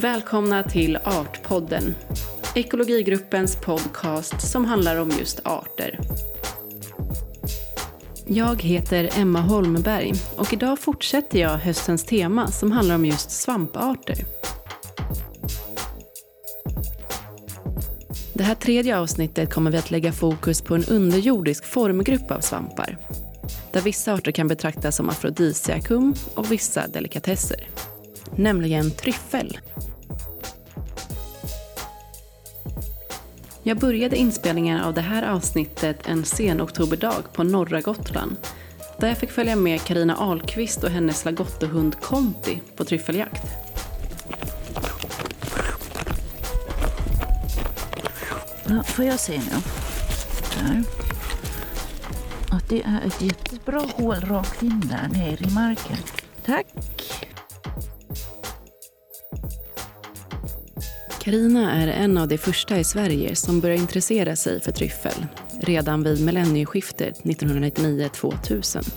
Välkomna 0.00 0.62
till 0.62 0.96
Artpodden, 0.96 1.94
ekologigruppens 2.54 3.56
podcast 3.56 4.50
som 4.50 4.64
handlar 4.64 4.96
om 4.96 5.10
just 5.18 5.40
arter. 5.44 5.98
Jag 8.26 8.62
heter 8.62 9.10
Emma 9.16 9.40
Holmberg 9.40 10.12
och 10.36 10.52
idag 10.52 10.78
fortsätter 10.78 11.38
jag 11.38 11.58
höstens 11.58 12.04
tema 12.04 12.46
som 12.46 12.72
handlar 12.72 12.94
om 12.94 13.04
just 13.04 13.30
svamparter. 13.30 14.24
Det 18.34 18.42
här 18.42 18.54
tredje 18.54 18.98
avsnittet 18.98 19.52
kommer 19.52 19.70
vi 19.70 19.78
att 19.78 19.90
lägga 19.90 20.12
fokus 20.12 20.62
på 20.62 20.74
en 20.74 20.84
underjordisk 20.84 21.64
formgrupp 21.64 22.30
av 22.30 22.40
svampar. 22.40 22.98
Där 23.72 23.80
vissa 23.80 24.14
arter 24.14 24.32
kan 24.32 24.48
betraktas 24.48 24.96
som 24.96 25.08
afrodisiakum 25.08 26.14
och 26.34 26.52
vissa 26.52 26.88
delikatesser. 26.88 27.68
Nämligen 28.36 28.90
tryffel. 28.90 29.58
Jag 33.70 33.78
började 33.78 34.16
inspelningen 34.16 34.80
av 34.80 34.94
det 34.94 35.00
här 35.00 35.22
avsnittet 35.22 36.06
en 36.06 36.24
sen 36.24 36.60
oktoberdag 36.60 37.22
på 37.32 37.42
norra 37.44 37.80
Gotland 37.80 38.36
där 38.98 39.08
jag 39.08 39.18
fick 39.18 39.30
följa 39.30 39.56
med 39.56 39.84
Karina 39.84 40.16
Ahlqvist 40.16 40.84
och 40.84 40.90
hennes 40.90 41.24
lagottehund 41.24 42.00
Conti 42.00 42.60
på 42.76 42.84
tryffeljakt. 42.84 43.42
Ja, 48.68 48.82
får 48.82 49.04
jag 49.04 49.20
se 49.20 49.38
nu? 49.38 49.56
Där. 50.58 50.82
Att 52.50 52.68
det 52.68 52.82
är 52.82 53.06
ett 53.06 53.22
jättebra 53.22 53.80
hål 53.94 54.20
rakt 54.20 54.62
in 54.62 54.80
där 54.80 55.18
nere 55.18 55.48
i 55.48 55.54
marken. 55.54 55.96
Tack! 56.44 56.66
Karina 61.22 61.72
är 61.72 61.88
en 61.88 62.18
av 62.18 62.28
de 62.28 62.38
första 62.38 62.78
i 62.78 62.84
Sverige 62.84 63.36
som 63.36 63.60
börjar 63.60 63.76
intressera 63.76 64.36
sig 64.36 64.60
för 64.60 64.72
tryffel 64.72 65.26
redan 65.60 66.02
vid 66.02 66.24
millennieskiftet 66.24 67.22
1999-2000. 67.22 68.92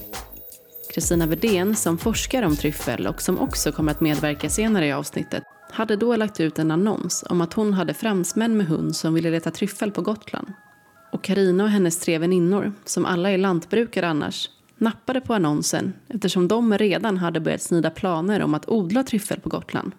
Kristina 0.94 1.26
Wedén, 1.26 1.76
som 1.76 1.98
forskar 1.98 2.44
om 2.44 2.56
tryffel 2.56 3.08
och 3.08 3.22
som 3.22 3.40
också 3.40 3.72
kommer 3.72 3.92
att 3.92 4.02
medverka 4.02 4.50
senare 4.50 4.88
i 4.88 4.92
avsnittet, 4.92 5.44
hade 5.72 5.96
då 5.96 6.16
lagt 6.16 6.40
ut 6.40 6.60
en 6.60 6.72
annons 6.72 7.24
om 7.30 7.42
att 7.42 7.54
hon 7.54 7.74
hade 7.74 7.94
fransmän 7.94 8.58
med 8.58 8.68
hund 8.68 8.96
som 8.96 9.14
ville 9.14 9.32
leta 9.32 9.52
tryffel 9.52 9.92
på 9.92 10.02
Gotland. 10.02 10.48
Och 11.12 11.24
Karina 11.24 11.64
och 11.64 11.70
hennes 11.70 12.00
tre 12.00 12.18
väninnor, 12.18 12.74
som 12.86 13.06
alla 13.06 13.32
är 13.32 13.38
lantbrukare 13.38 14.08
annars, 14.08 14.50
nappade 14.78 15.22
på 15.22 15.34
annonsen 15.34 15.94
eftersom 16.08 16.48
de 16.48 16.78
redan 16.78 17.18
hade 17.18 17.40
börjat 17.40 17.62
snida 17.62 17.90
planer 17.90 18.42
om 18.42 18.54
att 18.54 18.70
odla 18.70 19.04
tryffel 19.04 19.40
på 19.40 19.50
Gotland. 19.50 19.92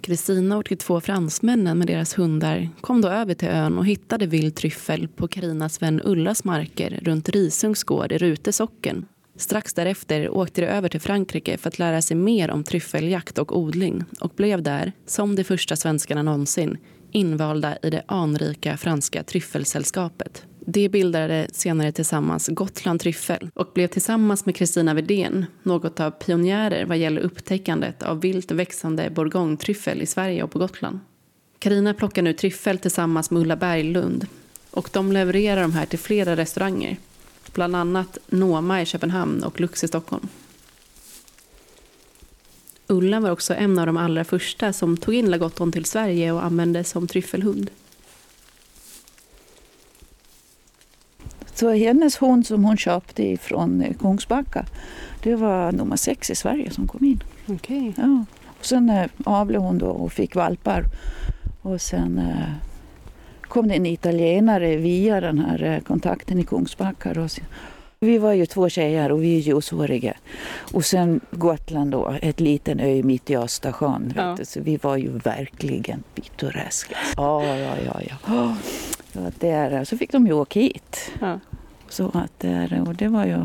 Kristina 0.00 0.56
och 0.56 0.66
de 0.68 0.76
två 0.76 1.00
fransmännen 1.00 1.78
med 1.78 1.86
deras 1.86 2.18
hundar 2.18 2.68
kom 2.80 3.00
då 3.00 3.08
över 3.08 3.34
till 3.34 3.48
ön 3.48 3.78
och 3.78 3.86
hittade 3.86 4.26
vild 4.26 4.54
tryffel 4.54 5.08
på 5.08 5.28
Karinas 5.28 5.82
vän 5.82 6.00
Ullas 6.04 6.44
marker 6.44 7.00
runt 7.02 7.28
Risungs 7.28 7.84
gård 7.84 8.12
i 8.12 8.18
Rute 8.18 8.52
socken. 8.52 9.06
Strax 9.36 9.74
därefter 9.74 10.30
åkte 10.30 10.60
de 10.60 10.66
över 10.66 10.88
till 10.88 11.00
Frankrike 11.00 11.58
för 11.58 11.68
att 11.68 11.78
lära 11.78 12.02
sig 12.02 12.16
mer 12.16 12.50
om 12.50 12.64
tryffeljakt 12.64 13.38
och 13.38 13.58
odling 13.58 14.04
och 14.20 14.32
blev 14.36 14.62
där, 14.62 14.92
som 15.06 15.36
de 15.36 15.44
första 15.44 15.76
svenskarna 15.76 16.22
någonsin, 16.22 16.78
invalda 17.12 17.78
i 17.82 17.90
det 17.90 18.02
anrika 18.06 18.76
franska 18.76 19.22
tryffelsällskapet. 19.22 20.46
De 20.68 20.88
bildade 20.88 21.48
senare 21.52 21.92
tillsammans 21.92 22.48
Gotland 22.48 23.00
Tryffel 23.00 23.50
och 23.54 23.70
blev 23.74 23.86
tillsammans 23.86 24.46
med 24.46 24.56
Kristina 24.56 24.94
Wedén 24.94 25.46
något 25.62 26.00
av 26.00 26.10
pionjärer 26.10 26.84
vad 26.84 26.98
gäller 26.98 27.20
upptäckandet 27.20 28.02
av 28.02 28.20
vilt 28.20 28.50
växande 28.50 29.10
bourgogne-tryffel 29.10 30.02
i 30.02 30.06
Sverige 30.06 30.42
och 30.42 30.50
på 30.50 30.58
Gotland. 30.58 30.98
Karina 31.58 31.94
plockar 31.94 32.22
nu 32.22 32.32
tryffel 32.32 32.78
tillsammans 32.78 33.30
med 33.30 33.42
Ulla 33.42 33.56
Berglund 33.56 34.26
och 34.70 34.90
de 34.92 35.12
levererar 35.12 35.62
de 35.62 35.72
här 35.72 35.86
till 35.86 35.98
flera 35.98 36.36
restauranger. 36.36 36.96
Bland 37.52 37.76
annat 37.76 38.18
Noma 38.26 38.82
i 38.82 38.86
Köpenhamn 38.86 39.42
och 39.42 39.60
Lux 39.60 39.84
i 39.84 39.88
Stockholm. 39.88 40.28
Ulla 42.86 43.20
var 43.20 43.30
också 43.30 43.54
en 43.54 43.78
av 43.78 43.86
de 43.86 43.96
allra 43.96 44.24
första 44.24 44.72
som 44.72 44.96
tog 44.96 45.14
in 45.14 45.30
lagotton 45.30 45.72
till 45.72 45.84
Sverige 45.84 46.32
och 46.32 46.44
använde 46.44 46.84
som 46.84 47.06
tryffelhund. 47.06 47.70
Så 51.56 51.70
hennes 51.70 52.22
hund 52.22 52.46
som 52.46 52.64
hon 52.64 52.76
köpte 52.76 53.36
från 53.36 53.84
Kungsbacka, 53.98 54.66
det 55.22 55.36
var 55.36 55.72
nummer 55.72 55.96
sex 55.96 56.30
i 56.30 56.34
Sverige 56.34 56.70
som 56.70 56.88
kom 56.88 57.04
in. 57.04 57.22
Okej. 57.46 57.92
Ja. 57.96 58.24
Och 58.58 58.66
sen 58.66 58.90
eh, 58.90 59.06
avlade 59.24 59.64
hon 59.64 59.78
då 59.78 59.86
och 59.86 60.12
fick 60.12 60.34
valpar. 60.34 60.84
Och 61.62 61.80
sen 61.80 62.18
eh, 62.18 62.52
kom 63.42 63.68
det 63.68 63.74
en 63.74 63.86
italienare 63.86 64.76
via 64.76 65.20
den 65.20 65.38
här 65.38 65.62
eh, 65.62 65.80
kontakten 65.80 66.38
i 66.38 66.44
Kungsbacka. 66.44 67.28
Vi 68.00 68.18
var 68.18 68.32
ju 68.32 68.46
två 68.46 68.68
tjejer 68.68 69.12
och 69.12 69.22
vi 69.22 69.36
är 69.36 69.40
ljusåriga. 69.40 70.14
Och 70.72 70.84
sen 70.84 71.20
Gotland 71.30 71.90
då, 71.90 72.14
ett 72.22 72.40
liten 72.40 72.80
ö 72.80 73.02
mitt 73.02 73.30
i 73.30 73.36
Östersjön. 73.36 74.12
Ja. 74.16 74.36
Så 74.42 74.60
vi 74.60 74.76
var 74.76 74.96
ju 74.96 75.18
verkligen 75.18 76.02
pittoreska. 76.14 76.96
Ja, 77.16 77.44
ja, 77.44 77.74
ja. 77.86 78.00
ja. 78.26 78.56
Så, 79.16 79.26
att 79.26 79.40
där, 79.40 79.84
så 79.84 79.96
fick 79.96 80.12
de 80.12 80.26
ju 80.26 80.32
åka 80.32 80.60
hit. 80.60 81.12
Ja. 81.20 81.40
Så 81.88 82.10
att 82.14 82.40
där, 82.40 82.84
och 82.86 82.94
det 82.94 83.08
var 83.08 83.24
ju 83.26 83.38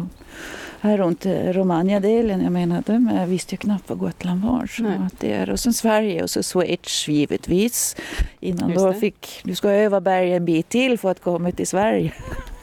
här 0.79 0.97
runt 0.97 1.25
eh, 1.25 1.33
Romagna-delen, 1.33 2.41
jag 2.41 2.51
menar, 2.51 2.83
de 2.85 3.07
eh, 3.07 3.25
visste 3.25 3.53
ju 3.55 3.57
knappt 3.57 3.89
vad 3.89 3.97
Gotland 3.97 4.41
var. 4.43 4.67
Så 4.67 4.83
Nej. 4.83 4.97
att 5.05 5.19
det 5.19 5.33
är, 5.33 5.49
och 5.49 5.59
sen 5.59 5.73
Sverige 5.73 6.23
och 6.23 6.29
så 6.29 6.43
Schweiz 6.43 7.07
givetvis. 7.07 7.95
Innan 8.39 8.73
då 8.73 8.91
det. 8.91 8.99
fick, 8.99 9.41
du 9.43 9.55
ska 9.55 9.69
öva 9.69 10.01
berg 10.01 10.33
en 10.33 10.45
bit 10.45 10.69
till 10.69 10.99
för 10.99 11.11
att 11.11 11.21
komma 11.21 11.51
till 11.51 11.67
Sverige. 11.67 12.13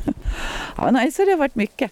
ja, 0.77 0.91
nej, 0.91 1.13
så 1.13 1.25
det 1.25 1.31
har 1.31 1.39
varit 1.39 1.55
mycket. 1.55 1.91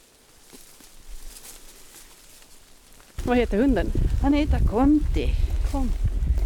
Vad 3.25 3.37
heter 3.37 3.59
hunden? 3.59 3.87
Han 4.23 4.33
heter 4.33 4.59
Conti. 4.59 5.29
Kom. 5.73 5.89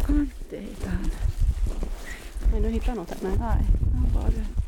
Conti 0.07 0.57
heter 0.57 0.89
han. 0.89 1.11
Nu 2.61 2.69
hittar 2.69 2.87
jag 2.87 2.97
något 2.97 3.09
här. 3.09 3.17
Nej. 3.21 3.31
Nej, 3.39 3.65
han 3.93 4.13
bara 4.13 4.60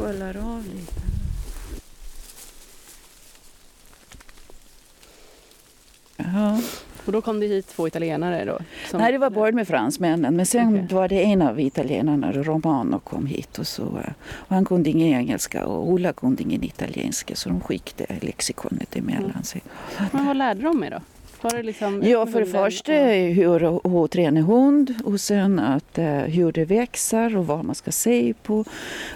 kollar 0.00 0.36
av 0.36 0.64
lite. 0.74 1.00
Ja. 6.16 6.60
Och 7.06 7.12
då 7.12 7.20
kom 7.20 7.40
det 7.40 7.46
hit 7.46 7.68
två 7.68 7.88
italienare 7.88 8.44
då? 8.44 8.58
som- 8.90 9.00
Nej, 9.00 9.12
det 9.12 9.18
var 9.18 9.30
både 9.30 9.52
med 9.52 9.68
fransmännen. 9.68 10.36
Men 10.36 10.46
sen 10.46 10.74
Okej. 10.84 10.96
var 10.96 11.08
det 11.08 11.22
en 11.24 11.42
av 11.42 11.60
italienarna, 11.60 12.32
Romano, 12.32 12.98
kom 12.98 13.26
hit. 13.26 13.58
Och, 13.58 13.66
så, 13.66 13.82
eh, 13.82 14.12
och 14.32 14.48
han 14.54 14.64
kunde 14.64 14.90
ingen 14.90 15.08
engelska 15.20 15.66
och 15.66 15.88
Ola 15.88 16.12
kunde 16.12 16.42
ingen 16.42 16.64
italienska. 16.64 17.34
Så 17.36 17.48
de 17.48 17.60
skickade 17.60 18.18
lexikonet 18.20 18.96
emellan 18.96 19.44
sig. 19.44 19.62
Men 20.12 20.26
vad 20.26 20.36
lärde 20.36 20.62
de 20.62 20.84
er 20.84 20.90
då? 20.90 21.00
Liksom 21.62 22.02
Ja, 22.02 22.26
för 22.26 22.40
det 22.40 22.46
första 22.46 22.92
hur, 22.92 23.60
hur 23.90 24.06
träna 24.06 24.40
hund 24.40 24.94
och 25.04 25.20
sen 25.20 25.58
att, 25.58 25.98
eh, 25.98 26.06
hur 26.18 26.52
det 26.52 26.64
växer 26.64 27.36
och 27.36 27.46
vad 27.46 27.64
man 27.64 27.74
ska 27.74 27.90
se 27.92 28.34
på. 28.42 28.58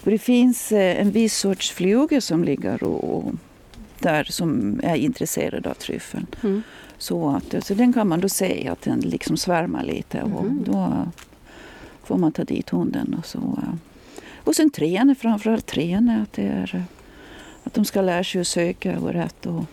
Och 0.04 0.10
det 0.10 0.18
finns 0.18 0.72
eh, 0.72 1.00
en 1.00 1.10
viss 1.10 1.36
sorts 1.38 1.70
fluga 1.70 2.20
som 2.20 2.44
ligger 2.44 2.82
och, 2.84 3.32
där 3.98 4.24
som 4.24 4.80
är 4.82 4.96
intresserad 4.96 5.66
av 5.66 5.74
tryffeln. 5.74 6.26
Mm. 6.42 6.62
Så, 6.98 7.28
att, 7.30 7.64
så 7.64 7.74
den 7.74 7.92
kan 7.92 8.08
man 8.08 8.20
då 8.20 8.28
se 8.28 8.68
att 8.68 8.82
den 8.82 9.00
liksom 9.00 9.36
svärmar 9.36 9.84
lite 9.84 10.22
och 10.22 10.44
Mhm. 10.44 10.64
då 10.66 11.06
får 12.04 12.16
man 12.16 12.32
ta 12.32 12.44
dit 12.44 12.70
hunden. 12.70 13.14
Och, 13.18 13.26
så. 13.26 13.38
eh. 13.38 13.74
och 14.36 14.56
sen 14.56 14.70
träna, 14.70 15.14
framförallt 15.14 15.66
träna 15.66 16.22
att, 16.22 16.32
det 16.32 16.42
är, 16.42 16.74
eh, 16.76 16.82
att 17.64 17.74
de 17.74 17.84
ska 17.84 18.00
lära 18.02 18.24
sig 18.24 18.40
att 18.40 18.46
söka 18.46 18.98
och 18.98 19.12
rätt 19.12 19.46
och, 19.46 19.64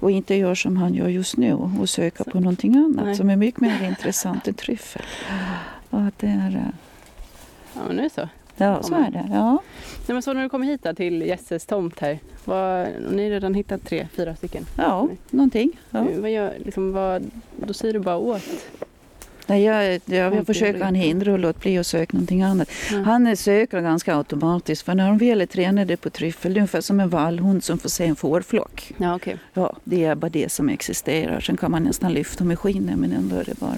och 0.00 0.10
inte 0.10 0.34
göra 0.34 0.54
som 0.54 0.76
han 0.76 0.94
gör 0.94 1.08
just 1.08 1.36
nu 1.36 1.54
och 1.54 1.88
söka 1.88 2.24
på 2.24 2.40
någonting 2.40 2.76
annat 2.76 3.04
Nej. 3.06 3.14
som 3.14 3.30
är 3.30 3.36
mycket 3.36 3.60
mer 3.60 3.84
intressant 3.88 4.48
än 4.48 4.54
tryffel. 4.54 5.02
Och 5.90 6.00
att 6.00 6.18
det 6.18 6.26
är, 6.26 6.56
eh, 6.56 6.62
Ja, 7.74 7.80
men 7.86 7.96
nu 7.96 8.10
så. 8.10 8.28
ja, 8.56 8.82
så 8.82 8.94
är 8.94 9.10
det. 9.10 9.28
Ja. 9.32 9.50
Nej, 10.06 10.14
men 10.14 10.22
så 10.22 10.32
när 10.32 10.42
du 10.42 10.48
kommer 10.48 10.66
hit 10.66 10.82
då, 10.82 10.94
till 10.94 11.22
Jesses 11.22 11.66
tomt 11.66 11.98
här. 11.98 12.18
Vad, 12.44 12.88
ni 13.10 13.22
har 13.22 13.30
redan 13.30 13.54
hittat 13.54 13.84
tre, 13.84 14.06
fyra 14.16 14.36
stycken. 14.36 14.66
ja, 14.76 15.08
någonting. 15.30 15.70
Ja. 15.90 16.06
Vad 16.16 16.30
gör, 16.30 16.54
liksom, 16.64 16.92
vad, 16.92 17.30
då 17.56 17.72
säger 17.74 17.94
du 17.94 18.00
bara 18.00 18.16
åt. 18.16 18.42
Nej, 19.50 19.62
jag, 19.64 20.00
jag, 20.04 20.34
jag 20.34 20.46
försöker 20.46 20.84
han 20.84 20.94
hindra 20.94 21.32
och 21.32 21.38
låta 21.38 21.58
bli 21.58 21.78
att 21.78 21.86
söka 21.86 22.12
någonting 22.12 22.42
annat. 22.42 22.70
Ja. 22.90 22.98
Han 22.98 23.36
söker 23.36 23.80
ganska 23.80 24.16
automatiskt 24.16 24.82
för 24.82 24.94
när 24.94 25.08
de 25.08 25.18
väl 25.18 25.40
är 25.40 25.46
tränade 25.46 25.96
på 25.96 26.10
tryffel, 26.10 26.54
det 26.54 26.58
är 26.58 26.60
ungefär 26.60 26.80
som 26.80 27.00
en 27.00 27.08
vallhund 27.08 27.64
som 27.64 27.78
får 27.78 27.88
se 27.88 28.06
en 28.06 28.16
fårflock. 28.16 28.92
Ja, 28.96 29.14
okej. 29.14 29.38
Ja, 29.54 29.76
det 29.84 30.04
är 30.04 30.14
bara 30.14 30.28
det 30.28 30.52
som 30.52 30.68
existerar. 30.68 31.40
Sen 31.40 31.56
kan 31.56 31.70
man 31.70 31.82
nästan 31.82 32.12
lyfta 32.12 32.44
med 32.44 32.58
skinnet 32.58 32.98
men 32.98 33.12
ändå 33.12 33.36
är 33.36 33.44
det 33.44 33.60
bara... 33.60 33.76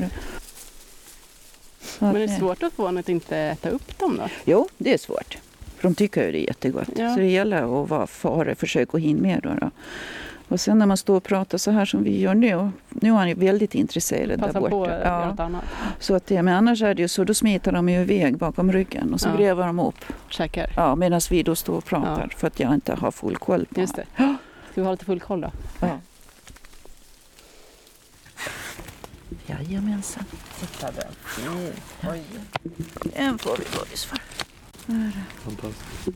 Så 1.80 2.04
Men 2.04 2.08
att, 2.08 2.16
är 2.16 2.20
det 2.20 2.28
svårt 2.28 2.62
att 2.62 2.72
få 2.72 2.82
honom 2.82 3.00
att 3.00 3.08
inte 3.08 3.36
äta 3.36 3.68
upp 3.68 3.98
dem 3.98 4.16
då? 4.16 4.28
Jo, 4.44 4.68
det 4.78 4.94
är 4.94 4.98
svårt. 4.98 5.38
För 5.76 5.82
de 5.88 5.94
tycker 5.94 6.26
ju 6.26 6.32
det 6.32 6.38
är 6.38 6.46
jättegott. 6.46 6.88
Ja. 6.96 7.14
Så 7.14 7.20
det 7.20 7.30
gäller 7.30 7.82
att 7.82 7.90
vara 7.90 8.06
före, 8.06 8.54
försöka 8.54 8.98
hinna 8.98 9.22
med. 9.22 9.40
Då, 9.42 9.54
då. 9.60 9.70
Och 10.52 10.60
sen 10.60 10.78
när 10.78 10.86
man 10.86 10.96
står 10.96 11.16
och 11.16 11.22
pratar 11.22 11.58
så 11.58 11.70
här 11.70 11.84
som 11.84 12.02
vi 12.04 12.20
gör 12.20 12.34
nu, 12.34 12.70
nu 12.88 13.08
är 13.08 13.14
han 13.14 13.28
ju 13.28 13.34
väldigt 13.34 13.74
intresserad 13.74 14.40
Passa 14.40 14.52
där 14.52 14.60
borta. 14.60 14.70
på 14.70 14.84
att 14.84 14.90
göra 14.90 15.26
något 15.30 15.40
annat. 15.40 15.64
Så 15.98 16.14
att 16.14 16.26
det, 16.26 16.42
men 16.42 16.54
annars 16.54 16.82
är 16.82 16.94
det 16.94 17.02
ju 17.02 17.08
så, 17.08 17.24
då 17.24 17.34
smiter 17.34 17.72
de 17.72 17.88
ju 17.88 18.00
iväg 18.00 18.36
bakom 18.38 18.72
ryggen 18.72 19.14
och 19.14 19.20
så 19.20 19.28
Ja. 19.28 19.36
gräver 19.36 19.66
de 19.66 19.78
upp. 19.78 20.04
Käkar. 20.28 20.72
Ja, 20.76 20.94
medan 20.94 21.20
vi 21.30 21.42
då 21.42 21.54
står 21.54 21.76
och 21.76 21.84
pratar 21.84 22.32
för 22.36 22.46
att 22.46 22.60
jag 22.60 22.74
inte 22.74 22.94
har 22.94 23.10
full 23.10 23.36
koll 23.36 23.66
på 23.66 23.80
Just 23.80 23.96
det. 23.96 24.04
Ja. 24.16 24.24
Ska 24.72 24.80
vi 24.80 24.84
ha 24.84 24.90
lite 24.92 25.04
full 25.04 25.20
koll 25.20 25.40
då? 25.40 25.50
Ja. 25.80 25.98
Jajamensan. 29.46 30.24
Titta 30.60 30.90
den. 30.92 31.12
Oj. 32.10 32.22
En 33.14 33.38
får 33.38 33.56
vi 33.56 33.64
godis 33.78 34.04
för. 34.04 34.18
Fantastiskt. 35.44 36.08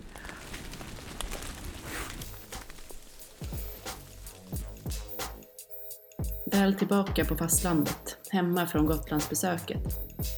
Väl 6.50 6.75
tillbaka 6.75 7.25
på 7.25 7.37
fastlandet, 7.37 8.19
hemma 8.31 8.66
från 8.66 8.87
Gotlandsbesöket, 8.87 9.82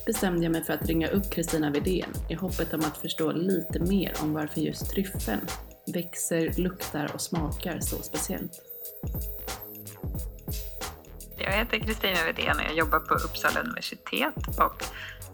bestämde 0.07 0.43
jag 0.43 0.53
mig 0.53 0.65
för 0.65 0.73
att 0.73 0.87
ringa 0.87 1.09
upp 1.09 1.31
Kristina 1.31 1.71
Widén 1.71 2.11
i 2.29 2.35
hoppet 2.35 2.75
om 2.75 2.81
att 2.81 2.97
förstå 2.97 3.33
lite 3.33 3.81
mer 3.81 4.13
om 4.23 4.33
varför 4.33 4.61
just 4.61 4.91
tryffeln 4.91 5.41
växer, 5.95 6.53
luktar 6.57 7.11
och 7.15 7.21
smakar 7.21 7.81
så 7.81 8.03
speciellt. 8.03 8.53
Jag 11.39 11.53
heter 11.53 11.79
Kristina 11.79 12.25
Widén 12.27 12.57
och 12.57 12.63
jag 12.65 12.75
jobbar 12.75 12.99
på 12.99 13.15
Uppsala 13.15 13.61
universitet 13.61 14.35
och 14.59 14.85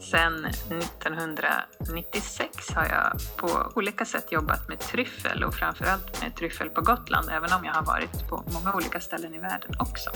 sedan 0.00 0.44
1996 0.44 2.70
har 2.74 2.86
jag 2.86 3.12
på 3.36 3.72
olika 3.74 4.04
sätt 4.04 4.32
jobbat 4.32 4.68
med 4.68 4.78
tryffel 4.78 5.44
och 5.44 5.54
framförallt 5.54 6.22
med 6.22 6.36
tryffel 6.36 6.68
på 6.68 6.80
Gotland, 6.80 7.28
även 7.30 7.52
om 7.52 7.64
jag 7.64 7.72
har 7.72 7.84
varit 7.84 8.28
på 8.28 8.44
många 8.52 8.74
olika 8.74 9.00
ställen 9.00 9.34
i 9.34 9.38
världen 9.38 9.70
också. 9.78 10.10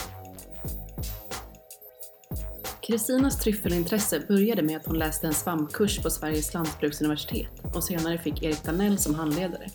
Kristinas 2.88 3.38
tryffelintresse 3.38 4.20
började 4.29 4.62
med 4.62 4.76
att 4.76 4.87
hon 4.87 4.99
läste 4.99 5.26
en 5.26 5.35
svampkurs 5.35 5.99
på 5.99 6.11
Sveriges 6.11 6.55
lantbruksuniversitet 6.55 7.49
och 7.75 7.85
senare 7.85 8.19
fick 8.19 8.43
Erik 8.43 8.64
Danell 8.64 8.99
som 8.99 9.14
handledare. 9.14 9.67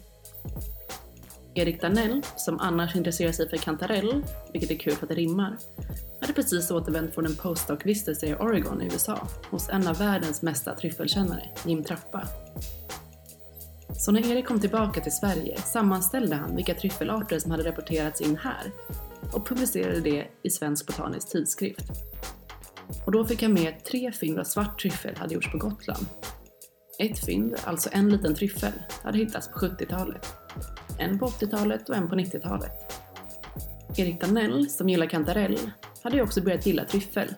Erik 1.54 1.82
Danell, 1.82 2.22
som 2.36 2.60
annars 2.60 2.96
intresserar 2.96 3.32
sig 3.32 3.50
för 3.50 3.58
kantarell, 3.58 4.24
vilket 4.54 4.72
är 4.72 4.76
kul 4.76 4.94
för 4.94 5.06
att 5.06 5.10
det 5.10 5.16
rimmar, 5.16 5.58
hade 6.22 6.34
precis 6.34 6.72
återvänt 6.72 7.14
från 7.14 7.26
en 7.26 7.36
postdoc-vistelse 7.36 8.26
i 8.26 8.36
Oregon 8.36 8.82
i 8.82 8.86
USA 8.86 9.28
hos 9.50 9.70
en 9.70 9.88
av 9.88 9.98
världens 9.98 10.42
mesta 10.42 10.76
tryffelkännare, 10.76 11.50
Jim 11.66 11.84
Trappa. 11.84 12.28
Så 13.98 14.12
när 14.12 14.32
Erik 14.32 14.46
kom 14.46 14.60
tillbaka 14.60 15.02
till 15.02 15.12
Sverige 15.12 15.58
sammanställde 15.58 16.36
han 16.36 16.56
vilka 16.56 16.74
tryffelarter 16.76 17.40
som 17.40 17.52
hade 17.52 17.70
rapporterats 17.70 18.22
in 18.22 18.38
här 18.38 18.72
och 19.34 19.48
publicerade 19.48 20.02
det 20.02 20.28
i 20.44 20.50
Svensk 20.50 20.88
Botanisk 20.88 21.30
Tidskrift. 21.30 21.92
Och 23.06 23.12
då 23.12 23.26
fick 23.26 23.42
jag 23.42 23.52
med 23.52 23.84
tre 23.86 24.12
fynd 24.12 24.40
av 24.40 24.44
svart 24.44 24.82
tryffel 24.82 25.16
hade 25.18 25.34
gjorts 25.34 25.52
på 25.52 25.58
Gotland. 25.58 26.06
Ett 27.00 27.26
fynd, 27.26 27.56
alltså 27.64 27.90
en 27.92 28.10
liten 28.10 28.36
tryffel, 28.36 28.74
hade 29.04 29.18
hittats 29.18 29.48
på 29.48 29.60
70-talet. 29.60 30.34
En 31.00 31.20
på 31.20 31.26
80-talet 31.26 31.90
och 31.90 31.96
en 31.96 32.10
på 32.10 32.16
90-talet. 32.16 32.72
Erik 33.98 34.22
Danell, 34.22 34.70
som 34.70 34.90
gillar 34.90 35.06
kantarell, 35.06 35.60
hade 36.04 36.16
ju 36.16 36.22
också 36.22 36.42
börjat 36.42 36.66
gilla 36.66 36.86
tryffel. 36.86 37.36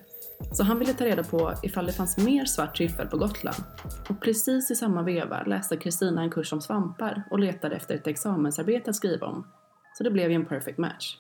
Så 0.52 0.64
han 0.64 0.80
ville 0.80 0.94
ta 0.94 1.06
reda 1.06 1.24
på 1.24 1.54
ifall 1.64 1.86
det 1.86 1.94
fanns 1.94 2.18
mer 2.18 2.46
svart 2.46 2.76
tryffel 2.76 3.08
på 3.08 3.18
Gotland. 3.18 3.64
Och 4.10 4.22
precis 4.22 4.72
i 4.72 4.76
samma 4.76 5.04
veva 5.04 5.44
läste 5.44 5.78
Kristina 5.78 6.22
en 6.22 6.30
kurs 6.30 6.54
om 6.54 6.62
svampar 6.62 7.24
och 7.32 7.40
letade 7.40 7.76
efter 7.76 7.96
ett 7.96 8.08
examensarbete 8.08 8.90
att 8.90 8.96
skriva 8.96 9.28
om. 9.28 9.48
Så 9.98 10.04
det 10.04 10.12
blev 10.12 10.30
ju 10.30 10.36
en 10.36 10.46
perfect 10.46 10.78
match. 10.78 11.18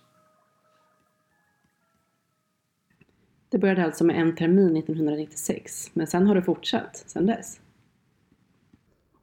Det 3.56 3.60
började 3.60 3.86
alltså 3.86 4.04
med 4.04 4.16
en 4.16 4.36
termin 4.36 4.78
1996, 4.78 5.92
men 5.94 6.08
sen 6.08 6.28
har 6.28 6.36
det 6.36 6.42
fortsatt 6.42 6.98
sen 6.98 7.26
dess. 7.26 7.60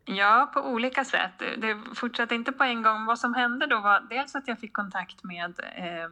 Ja, 0.04 0.50
på 0.54 0.60
olika 0.60 1.04
sätt. 1.04 1.38
Det 1.38 1.78
fortsatte 1.94 2.34
inte 2.34 2.52
på 2.52 2.64
en 2.64 2.82
gång. 2.82 3.06
Vad 3.06 3.18
som 3.18 3.34
hände 3.34 3.66
då 3.66 3.80
var 3.80 4.00
dels 4.10 4.34
att 4.34 4.48
jag 4.48 4.58
fick 4.60 4.72
kontakt 4.72 5.24
med 5.24 5.60
eh, 5.76 6.10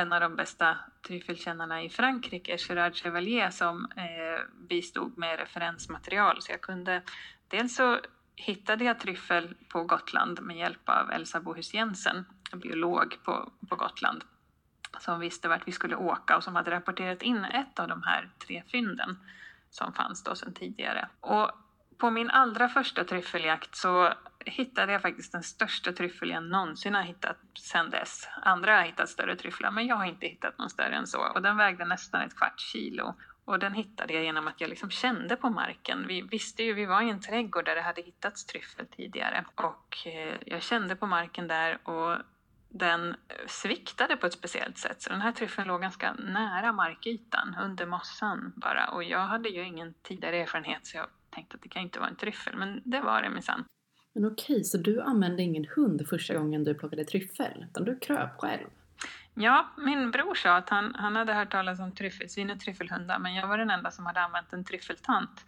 en 0.00 0.12
av 0.12 0.20
de 0.20 0.36
bästa 0.36 0.76
tryffelkännarna 1.06 1.82
i 1.82 1.88
Frankrike, 1.88 2.56
Gerard 2.68 2.94
Chevalier, 2.94 3.50
som 3.50 3.88
eh, 3.96 4.66
bistod 4.68 5.18
med 5.18 5.38
referensmaterial. 5.38 6.42
Så 6.42 6.52
jag 6.52 6.60
kunde, 6.60 7.02
dels 7.48 7.76
så 7.76 7.98
hittade 8.36 8.84
jag 8.84 9.00
tryffel 9.00 9.54
på 9.68 9.84
Gotland 9.84 10.42
med 10.42 10.56
hjälp 10.56 10.88
av 10.88 11.10
Elsa 11.10 11.40
Bohus 11.40 11.74
Jensen, 11.74 12.24
en 12.52 12.58
biolog 12.58 13.16
på, 13.24 13.52
på 13.68 13.76
Gotland, 13.76 14.24
som 14.98 15.20
visste 15.20 15.48
vart 15.48 15.68
vi 15.68 15.72
skulle 15.72 15.96
åka 15.96 16.36
och 16.36 16.44
som 16.44 16.56
hade 16.56 16.70
rapporterat 16.70 17.22
in 17.22 17.44
ett 17.44 17.78
av 17.78 17.88
de 17.88 18.02
här 18.02 18.30
tre 18.46 18.62
fynden 18.72 19.18
som 19.70 19.92
fanns 19.92 20.24
då 20.24 20.34
sedan 20.34 20.54
tidigare. 20.54 21.08
Och 21.20 21.50
på 21.98 22.10
min 22.10 22.30
allra 22.30 22.68
första 22.68 23.04
tryffeljakt 23.04 23.76
så 23.76 24.12
hittade 24.44 24.92
jag 24.92 25.02
faktiskt 25.02 25.32
den 25.32 25.42
största 25.42 25.92
tryffel 25.92 26.30
jag 26.30 26.42
någonsin 26.42 26.94
har 26.94 27.02
hittat 27.02 27.36
sedan 27.58 27.90
dess. 27.90 28.28
Andra 28.42 28.76
har 28.76 28.82
hittat 28.82 29.08
större 29.08 29.36
tryfflar, 29.36 29.70
men 29.70 29.86
jag 29.86 29.96
har 29.96 30.04
inte 30.04 30.26
hittat 30.26 30.58
någon 30.58 30.70
större 30.70 30.94
än 30.94 31.06
så. 31.06 31.18
Och 31.34 31.42
den 31.42 31.56
vägde 31.56 31.84
nästan 31.84 32.20
ett 32.22 32.36
kvarts 32.36 32.72
kilo. 32.72 33.14
Och 33.44 33.58
den 33.58 33.74
hittade 33.74 34.14
jag 34.14 34.24
genom 34.24 34.48
att 34.48 34.60
jag 34.60 34.70
liksom 34.70 34.90
kände 34.90 35.36
på 35.36 35.50
marken. 35.50 36.06
Vi 36.06 36.22
visste 36.22 36.62
ju, 36.62 36.72
vi 36.72 36.86
var 36.86 37.02
i 37.02 37.10
en 37.10 37.20
trädgård 37.20 37.64
där 37.64 37.74
det 37.74 37.82
hade 37.82 38.02
hittats 38.02 38.46
tryffel 38.46 38.86
tidigare. 38.86 39.44
Och 39.54 40.06
eh, 40.06 40.36
jag 40.46 40.62
kände 40.62 40.96
på 40.96 41.06
marken 41.06 41.48
där 41.48 41.88
och 41.88 42.18
den 42.74 43.16
sviktade 43.46 44.16
på 44.16 44.26
ett 44.26 44.32
speciellt 44.32 44.78
sätt. 44.78 45.02
Så 45.02 45.10
den 45.10 45.20
här 45.20 45.32
tryffeln 45.32 45.68
låg 45.68 45.80
ganska 45.80 46.12
nära 46.12 46.72
markytan, 46.72 47.56
under 47.62 47.86
mossan 47.86 48.52
bara. 48.56 48.88
Och 48.88 49.04
jag 49.04 49.18
hade 49.26 49.48
ju 49.48 49.66
ingen 49.66 49.94
tidigare 50.02 50.36
erfarenhet 50.36 50.86
så 50.86 50.96
jag 50.96 51.06
tänkte 51.30 51.56
att 51.56 51.62
det 51.62 51.68
kan 51.68 51.82
inte 51.82 51.98
vara 51.98 52.10
en 52.10 52.16
tryffel, 52.16 52.56
men 52.56 52.82
det 52.84 53.00
var 53.00 53.22
det 53.22 53.30
minsann. 53.30 53.64
Men 54.14 54.24
okej, 54.24 54.64
så 54.64 54.78
du 54.78 55.00
använde 55.00 55.42
ingen 55.42 55.66
hund 55.76 56.08
första 56.08 56.34
gången 56.34 56.64
du 56.64 56.74
plockade 56.74 57.04
tryffel, 57.04 57.66
utan 57.70 57.84
du 57.84 57.98
kröp 57.98 58.40
själv? 58.40 58.66
Ja, 59.34 59.68
min 59.76 60.10
bror 60.10 60.34
sa 60.34 60.56
att 60.56 60.68
han, 60.68 60.94
han 60.94 61.16
hade 61.16 61.32
hört 61.32 61.52
talas 61.52 61.80
om 61.80 61.92
tryffelsvin 61.92 62.50
och 62.50 62.60
tryffelhundar, 62.60 63.18
men 63.18 63.34
jag 63.34 63.48
var 63.48 63.58
den 63.58 63.70
enda 63.70 63.90
som 63.90 64.06
hade 64.06 64.20
använt 64.20 64.52
en 64.52 64.64
tryffeltant 64.64 65.44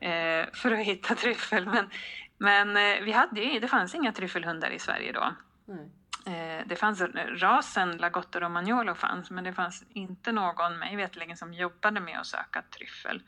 eh, 0.00 0.46
för 0.52 0.72
att 0.72 0.86
hitta 0.86 1.14
tryffel. 1.14 1.66
Men, 1.66 1.90
men 2.38 2.76
eh, 2.76 3.04
vi 3.04 3.12
hade 3.12 3.40
ju, 3.40 3.60
det 3.60 3.68
fanns 3.68 3.94
inga 3.94 4.12
tryffelhundar 4.12 4.70
i 4.70 4.78
Sverige 4.78 5.12
då. 5.12 5.34
Nej. 5.64 5.90
Eh, 6.26 6.66
det 6.66 6.76
fanns 6.76 7.02
rasen 7.40 7.96
Lagotto 7.96 8.40
Romagnolo 8.40 8.94
fanns, 8.94 9.30
men 9.30 9.44
det 9.44 9.52
fanns 9.52 9.84
inte 9.88 10.32
någon, 10.32 10.78
mig 10.78 10.96
veterligen, 10.96 11.36
som 11.36 11.54
jobbade 11.54 12.00
med 12.00 12.20
att 12.20 12.26
söka 12.26 12.62
tryffel. 12.62 13.22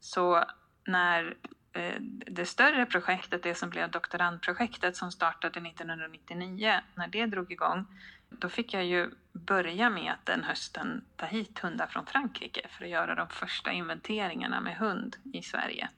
Så 0.00 0.44
när 0.86 1.36
eh, 1.72 2.00
det 2.26 2.46
större 2.46 2.86
projektet, 2.86 3.42
det 3.42 3.54
som 3.54 3.70
blev 3.70 3.90
doktorandprojektet 3.90 4.96
som 4.96 5.12
startade 5.12 5.60
1999, 5.68 6.80
när 6.94 7.08
det 7.08 7.26
drog 7.26 7.52
igång, 7.52 7.86
då 8.28 8.48
fick 8.48 8.74
jag 8.74 8.84
ju 8.84 9.10
börja 9.32 9.90
med 9.90 10.12
att 10.12 10.26
den 10.26 10.44
hösten 10.44 11.04
ta 11.16 11.26
hit 11.26 11.58
hundar 11.58 11.86
från 11.86 12.06
Frankrike 12.06 12.68
för 12.70 12.84
att 12.84 12.90
göra 12.90 13.14
de 13.14 13.28
första 13.28 13.72
inventeringarna 13.72 14.60
med 14.60 14.76
hund 14.76 15.16
i 15.32 15.42
Sverige. 15.42 15.88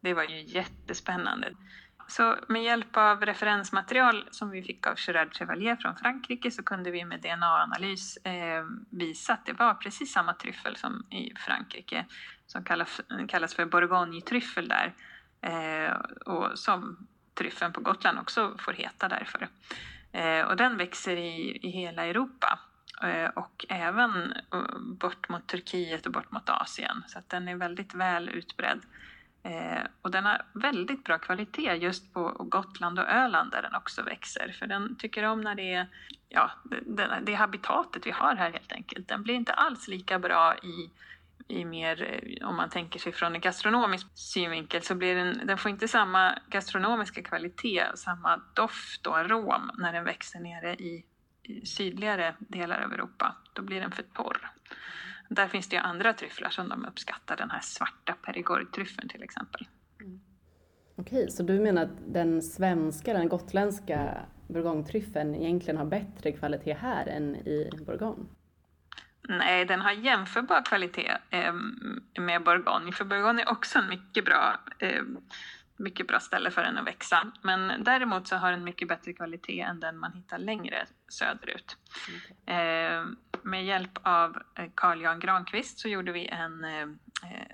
Det 0.00 0.14
var 0.14 0.24
ju 0.24 0.42
jättespännande. 0.42 1.52
Så 2.08 2.36
med 2.48 2.62
hjälp 2.62 2.96
av 2.96 3.20
referensmaterial 3.20 4.28
som 4.30 4.50
vi 4.50 4.62
fick 4.62 4.86
av 4.86 4.94
Gerard 4.98 5.34
Chevalier 5.34 5.76
från 5.76 5.96
Frankrike 5.96 6.50
så 6.50 6.62
kunde 6.62 6.90
vi 6.90 7.04
med 7.04 7.20
DNA-analys 7.20 8.16
eh, 8.16 8.64
visa 8.90 9.32
att 9.32 9.46
det 9.46 9.52
var 9.52 9.74
precis 9.74 10.12
samma 10.12 10.34
tryffel 10.34 10.76
som 10.76 11.06
i 11.10 11.32
Frankrike 11.36 12.04
som 12.46 12.64
kallas, 12.64 13.00
kallas 13.28 13.54
för 13.54 13.64
bourgogne-tryffel 13.64 14.68
där 14.68 14.94
eh, 15.40 15.94
och 16.26 16.58
som 16.58 17.06
tryffeln 17.34 17.72
på 17.72 17.80
Gotland 17.80 18.18
också 18.18 18.56
får 18.58 18.72
heta 18.72 19.08
därför. 19.08 19.48
Eh, 20.12 20.46
och 20.46 20.56
den 20.56 20.76
växer 20.76 21.16
i, 21.16 21.58
i 21.62 21.70
hela 21.70 22.06
Europa 22.06 22.58
eh, 23.02 23.30
och 23.30 23.66
även 23.68 24.32
eh, 24.32 24.78
bort 24.78 25.28
mot 25.28 25.46
Turkiet 25.46 26.06
och 26.06 26.12
bort 26.12 26.30
mot 26.30 26.48
Asien 26.48 27.04
så 27.06 27.18
att 27.18 27.28
den 27.28 27.48
är 27.48 27.56
väldigt 27.56 27.94
väl 27.94 28.28
utbredd. 28.28 28.80
Eh, 29.46 29.82
och 30.02 30.10
den 30.10 30.24
har 30.24 30.42
väldigt 30.52 31.04
bra 31.04 31.18
kvalitet 31.18 31.74
just 31.74 32.12
på 32.12 32.28
Gotland 32.38 32.98
och 32.98 33.08
Öland 33.08 33.50
där 33.50 33.62
den 33.62 33.74
också 33.74 34.02
växer. 34.02 34.56
För 34.58 34.66
den 34.66 34.96
tycker 34.96 35.22
om 35.22 35.40
när 35.40 35.54
det 35.54 35.74
är 35.74 35.86
ja, 36.28 36.50
det, 36.64 37.20
det 37.22 37.34
habitatet 37.34 38.06
vi 38.06 38.10
har 38.10 38.34
här 38.34 38.50
helt 38.50 38.72
enkelt. 38.72 39.08
Den 39.08 39.22
blir 39.22 39.34
inte 39.34 39.52
alls 39.52 39.88
lika 39.88 40.18
bra 40.18 40.56
i, 40.56 40.90
i 41.48 41.64
mer, 41.64 42.02
eh, 42.02 42.48
om 42.48 42.56
man 42.56 42.70
tänker 42.70 42.98
sig 42.98 43.12
från 43.12 43.34
en 43.34 43.40
gastronomisk 43.40 44.06
synvinkel, 44.14 44.82
så 44.82 44.94
blir 44.94 45.14
den, 45.14 45.46
den 45.46 45.58
får 45.58 45.70
inte 45.70 45.88
samma 45.88 46.38
gastronomiska 46.46 47.22
kvalitet, 47.22 47.84
samma 47.94 48.40
doft 48.54 49.06
och 49.06 49.18
arom 49.18 49.70
när 49.78 49.92
den 49.92 50.04
växer 50.04 50.40
nere 50.40 50.74
i, 50.74 51.04
i 51.42 51.66
sydligare 51.66 52.34
delar 52.38 52.80
av 52.80 52.92
Europa. 52.92 53.36
Då 53.52 53.62
blir 53.62 53.80
den 53.80 53.92
för 53.92 54.02
torr. 54.02 54.50
Där 55.28 55.48
finns 55.48 55.68
det 55.68 55.76
ju 55.76 55.82
andra 55.82 56.12
tryfflar 56.12 56.50
som 56.50 56.68
de 56.68 56.84
uppskattar, 56.84 57.36
den 57.36 57.50
här 57.50 57.60
svarta 57.60 58.14
Perigord-tryffeln 58.22 59.08
till 59.08 59.22
exempel. 59.22 59.66
Okej, 60.96 61.30
så 61.30 61.42
du 61.42 61.60
menar 61.60 61.82
att 61.82 62.12
den 62.12 62.42
svenska, 62.42 63.12
den 63.12 63.28
gotländska 63.28 64.16
bourgognetryffeln 64.48 65.34
egentligen 65.34 65.76
har 65.76 65.84
bättre 65.84 66.32
kvalitet 66.32 66.74
här 66.74 67.06
än 67.06 67.36
i 67.36 67.70
Bourgogne? 67.86 68.24
Nej, 69.28 69.64
den 69.64 69.80
har 69.80 69.92
jämförbar 69.92 70.62
kvalitet 70.64 71.12
eh, 71.30 71.52
med 72.18 72.42
Bourgogne, 72.42 72.92
för 72.92 73.04
Bourgogne 73.04 73.42
är 73.42 73.48
också 73.48 73.78
en 73.78 73.88
mycket 73.88 74.24
bra, 74.24 74.60
eh, 74.78 75.02
mycket 75.76 76.08
bra 76.08 76.20
ställe 76.20 76.50
för 76.50 76.62
den 76.62 76.78
att 76.78 76.86
växa. 76.86 77.32
Men 77.42 77.84
däremot 77.84 78.28
så 78.28 78.36
har 78.36 78.50
den 78.50 78.64
mycket 78.64 78.88
bättre 78.88 79.12
kvalitet 79.12 79.60
än 79.60 79.80
den 79.80 79.98
man 79.98 80.12
hittar 80.12 80.38
längre 80.38 80.86
söderut. 81.08 81.76
Okay. 82.44 82.56
Eh, 82.56 83.04
med 83.46 83.64
hjälp 83.64 83.98
av 84.02 84.42
eh, 84.54 84.70
Carl 84.74 85.02
Jan 85.02 85.20
Granqvist 85.20 85.78
så 85.78 85.88
gjorde 85.88 86.12
vi 86.12 86.26
en, 86.26 86.64
eh, 86.64 86.86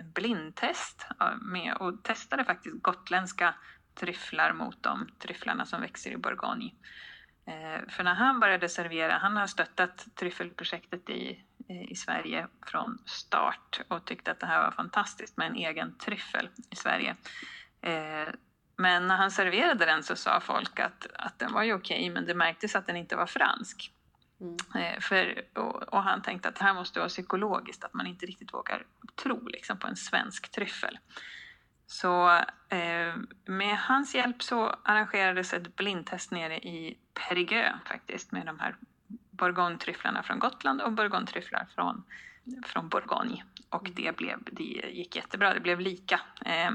blindtest 0.04 1.06
med 1.40 1.76
och 1.76 2.02
testade 2.02 2.44
faktiskt 2.44 2.82
gotländska 2.82 3.54
tryfflar 3.94 4.52
mot 4.52 4.82
de 4.82 5.08
tryfflarna 5.18 5.66
som 5.66 5.80
växer 5.80 6.10
i 6.10 6.16
Bourgogne. 6.16 6.70
Eh, 7.46 7.88
för 7.88 8.04
när 8.04 8.14
han 8.14 8.40
började 8.40 8.68
servera, 8.68 9.18
han 9.18 9.36
har 9.36 9.46
stöttat 9.46 10.06
tryffelprojektet 10.14 11.10
i, 11.10 11.44
i 11.88 11.94
Sverige 11.94 12.46
från 12.66 12.98
start 13.06 13.80
och 13.88 14.04
tyckte 14.04 14.30
att 14.30 14.40
det 14.40 14.46
här 14.46 14.64
var 14.64 14.70
fantastiskt 14.70 15.36
med 15.36 15.46
en 15.46 15.56
egen 15.56 15.98
tryffel 15.98 16.48
i 16.70 16.76
Sverige. 16.76 17.16
Men 18.76 19.06
när 19.06 19.16
han 19.16 19.30
serverade 19.30 19.86
den 19.86 20.02
så 20.02 20.16
sa 20.16 20.40
folk 20.40 20.80
att, 20.80 21.06
att 21.14 21.38
den 21.38 21.52
var 21.52 21.62
ju 21.62 21.74
okej, 21.74 22.10
men 22.10 22.26
det 22.26 22.34
märktes 22.34 22.76
att 22.76 22.86
den 22.86 22.96
inte 22.96 23.16
var 23.16 23.26
fransk. 23.26 23.92
Mm. 24.42 24.56
Eh, 24.74 25.00
för, 25.00 25.44
och, 25.54 25.82
och, 25.82 26.02
han 26.02 26.22
tänkte 26.22 26.48
att 26.48 26.56
det 26.56 26.64
här 26.64 26.74
måste 26.74 26.98
vara 26.98 27.08
psykologiskt, 27.08 27.84
att 27.84 27.94
man 27.94 28.06
inte 28.06 28.26
riktigt 28.26 28.54
vågar 28.54 28.86
tro 29.22 29.46
liksom, 29.46 29.78
på 29.78 29.86
en 29.86 29.96
svensk 29.96 30.50
tryffel. 30.50 30.98
Så 31.86 32.30
eh, 32.68 33.14
med 33.44 33.78
hans 33.78 34.14
hjälp 34.14 34.42
så 34.42 34.76
arrangerades 34.82 35.52
ett 35.52 35.76
blindtest 35.76 36.30
nere 36.30 36.58
i 36.58 36.98
Périgueux 37.14 37.74
faktiskt 37.84 38.32
med 38.32 38.46
de 38.46 38.58
här 38.60 38.76
bourgognetryfflarna 39.30 40.22
från 40.22 40.38
Gotland 40.38 40.80
och 40.80 40.92
bourgognetryfflar 40.92 41.66
från, 41.74 42.04
från 42.66 42.88
Bourgogne. 42.88 43.44
Och 43.72 43.88
mm. 43.88 43.94
det, 43.94 44.16
blev, 44.16 44.38
det 44.52 44.90
gick 44.92 45.16
jättebra, 45.16 45.54
det 45.54 45.60
blev 45.60 45.80
lika. 45.80 46.20
Eh, 46.44 46.70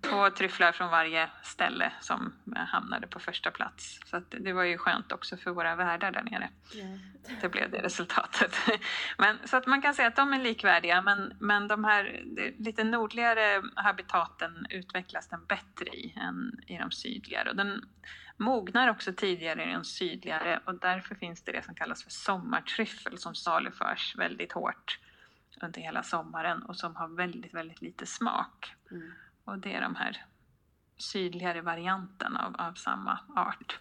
två 0.00 0.30
tryfflar 0.30 0.72
från 0.72 0.90
varje 0.90 1.30
ställe 1.42 1.92
som 2.00 2.32
hamnade 2.54 3.06
på 3.06 3.20
första 3.20 3.50
plats. 3.50 4.00
Så 4.04 4.22
det 4.30 4.52
var 4.52 4.62
ju 4.62 4.78
skönt 4.78 5.12
också 5.12 5.36
för 5.36 5.50
våra 5.50 5.76
värdar 5.76 6.12
där 6.12 6.22
nere. 6.22 6.48
Yeah. 6.74 6.98
Det 7.40 7.48
blev 7.48 7.70
det 7.70 7.82
resultatet. 7.82 8.56
Men, 9.18 9.38
så 9.44 9.56
att 9.56 9.66
man 9.66 9.82
kan 9.82 9.94
säga 9.94 10.08
att 10.08 10.16
de 10.16 10.32
är 10.32 10.38
likvärdiga 10.38 11.02
men, 11.02 11.36
men 11.40 11.68
de 11.68 11.84
här 11.84 12.22
lite 12.58 12.84
nordligare 12.84 13.62
habitaten 13.74 14.66
utvecklas 14.70 15.28
den 15.28 15.44
bättre 15.44 15.96
i 15.96 16.14
än 16.16 16.60
i 16.66 16.78
de 16.78 16.90
sydligare. 16.90 17.50
Och 17.50 17.56
den 17.56 17.84
mognar 18.36 18.90
också 18.90 19.12
tidigare 19.12 19.70
i 19.70 19.72
de 19.72 19.84
sydligare 19.84 20.60
och 20.64 20.78
därför 20.78 21.14
finns 21.14 21.42
det 21.42 21.52
det 21.52 21.64
som 21.64 21.74
kallas 21.74 22.02
för 22.04 22.10
sommartryffel 22.10 23.18
som 23.18 23.34
saluförs 23.34 24.14
väldigt 24.18 24.52
hårt 24.52 24.98
under 25.62 25.80
hela 25.80 26.02
sommaren 26.02 26.62
och 26.62 26.76
som 26.76 26.96
har 26.96 27.08
väldigt, 27.08 27.54
väldigt 27.54 27.82
lite 27.82 28.06
smak. 28.06 28.74
Mm. 28.90 29.10
Och 29.44 29.58
det 29.58 29.74
är 29.74 29.80
de 29.80 29.94
här 29.94 30.24
sydligare 30.96 31.60
varianterna 31.60 32.46
av, 32.46 32.68
av 32.68 32.74
samma 32.74 33.18
art. 33.36 33.80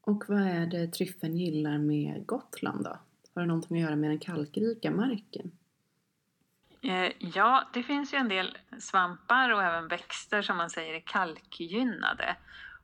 Och 0.00 0.24
vad 0.28 0.40
är 0.40 0.66
det 0.66 0.86
tryffeln 0.86 1.36
gillar 1.36 1.78
med 1.78 2.26
Gotland 2.26 2.84
då? 2.84 2.98
Har 3.34 3.42
det 3.42 3.48
någonting 3.48 3.76
att 3.76 3.82
göra 3.82 3.96
med 3.96 4.10
den 4.10 4.18
kalkrika 4.18 4.90
marken? 4.90 5.50
Eh, 6.82 7.12
ja, 7.18 7.68
det 7.72 7.82
finns 7.82 8.14
ju 8.14 8.18
en 8.18 8.28
del 8.28 8.58
svampar 8.78 9.50
och 9.50 9.62
även 9.62 9.88
växter 9.88 10.42
som 10.42 10.56
man 10.56 10.70
säger 10.70 10.94
är 10.94 11.00
kalkgynnade. 11.00 12.36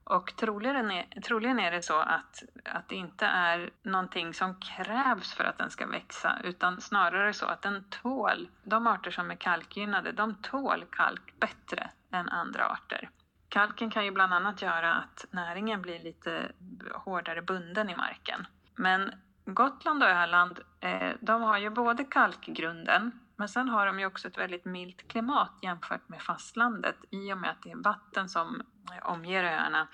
Och 0.05 0.37
troligen 0.37 0.91
är, 0.91 1.21
troligen 1.21 1.61
är 1.61 1.71
det 1.71 1.83
så 1.83 1.99
att, 1.99 2.43
att 2.65 2.89
det 2.89 2.95
inte 2.95 3.27
är 3.27 3.71
någonting 3.83 4.35
som 4.35 4.61
krävs 4.61 5.35
för 5.35 5.45
att 5.45 5.59
den 5.59 5.71
ska 5.71 5.87
växa 5.87 6.39
utan 6.45 6.81
snarare 6.81 7.33
så 7.33 7.47
att 7.47 7.63
den 7.63 7.85
tål, 8.03 8.49
de 8.63 8.87
arter 8.87 9.11
som 9.11 9.31
är 9.31 9.35
kalkgynnade, 9.35 10.13
de 10.13 10.35
tål 10.35 10.85
kalk 10.91 11.41
bättre 11.41 11.91
än 12.11 12.29
andra 12.29 12.67
arter. 12.67 13.11
Kalken 13.49 13.91
kan 13.91 14.05
ju 14.05 14.11
bland 14.11 14.35
annat 14.35 14.63
göra 14.63 14.95
att 14.95 15.27
näringen 15.31 15.83
blir 15.83 15.99
lite 15.99 16.53
hårdare 16.95 17.43
bunden 17.43 17.91
i 17.91 17.97
marken. 17.97 18.47
Men 18.75 19.13
Gotland 19.45 20.03
och 20.03 20.09
Öland, 20.09 20.61
eh, 20.81 21.13
de 21.21 21.43
har 21.43 21.59
ju 21.59 21.71
både 21.71 22.05
kalkgrunden 22.05 23.24
men 23.37 23.49
sen 23.49 23.69
har 23.69 23.87
de 23.87 24.01
ju 24.01 24.07
också 24.07 24.29
ett 24.29 24.39
väldigt 24.39 24.65
milt 24.65 25.09
klimat 25.09 25.59
jämfört 25.63 26.09
med 26.09 26.23
fastlandet 26.23 26.97
i 27.11 27.33
och 27.33 27.39
med 27.39 27.51
att 27.51 27.63
det 27.63 27.71
är 27.71 27.83
vatten 27.83 28.29
som 28.29 28.63
omger 29.03 29.45
öarna 29.45 29.89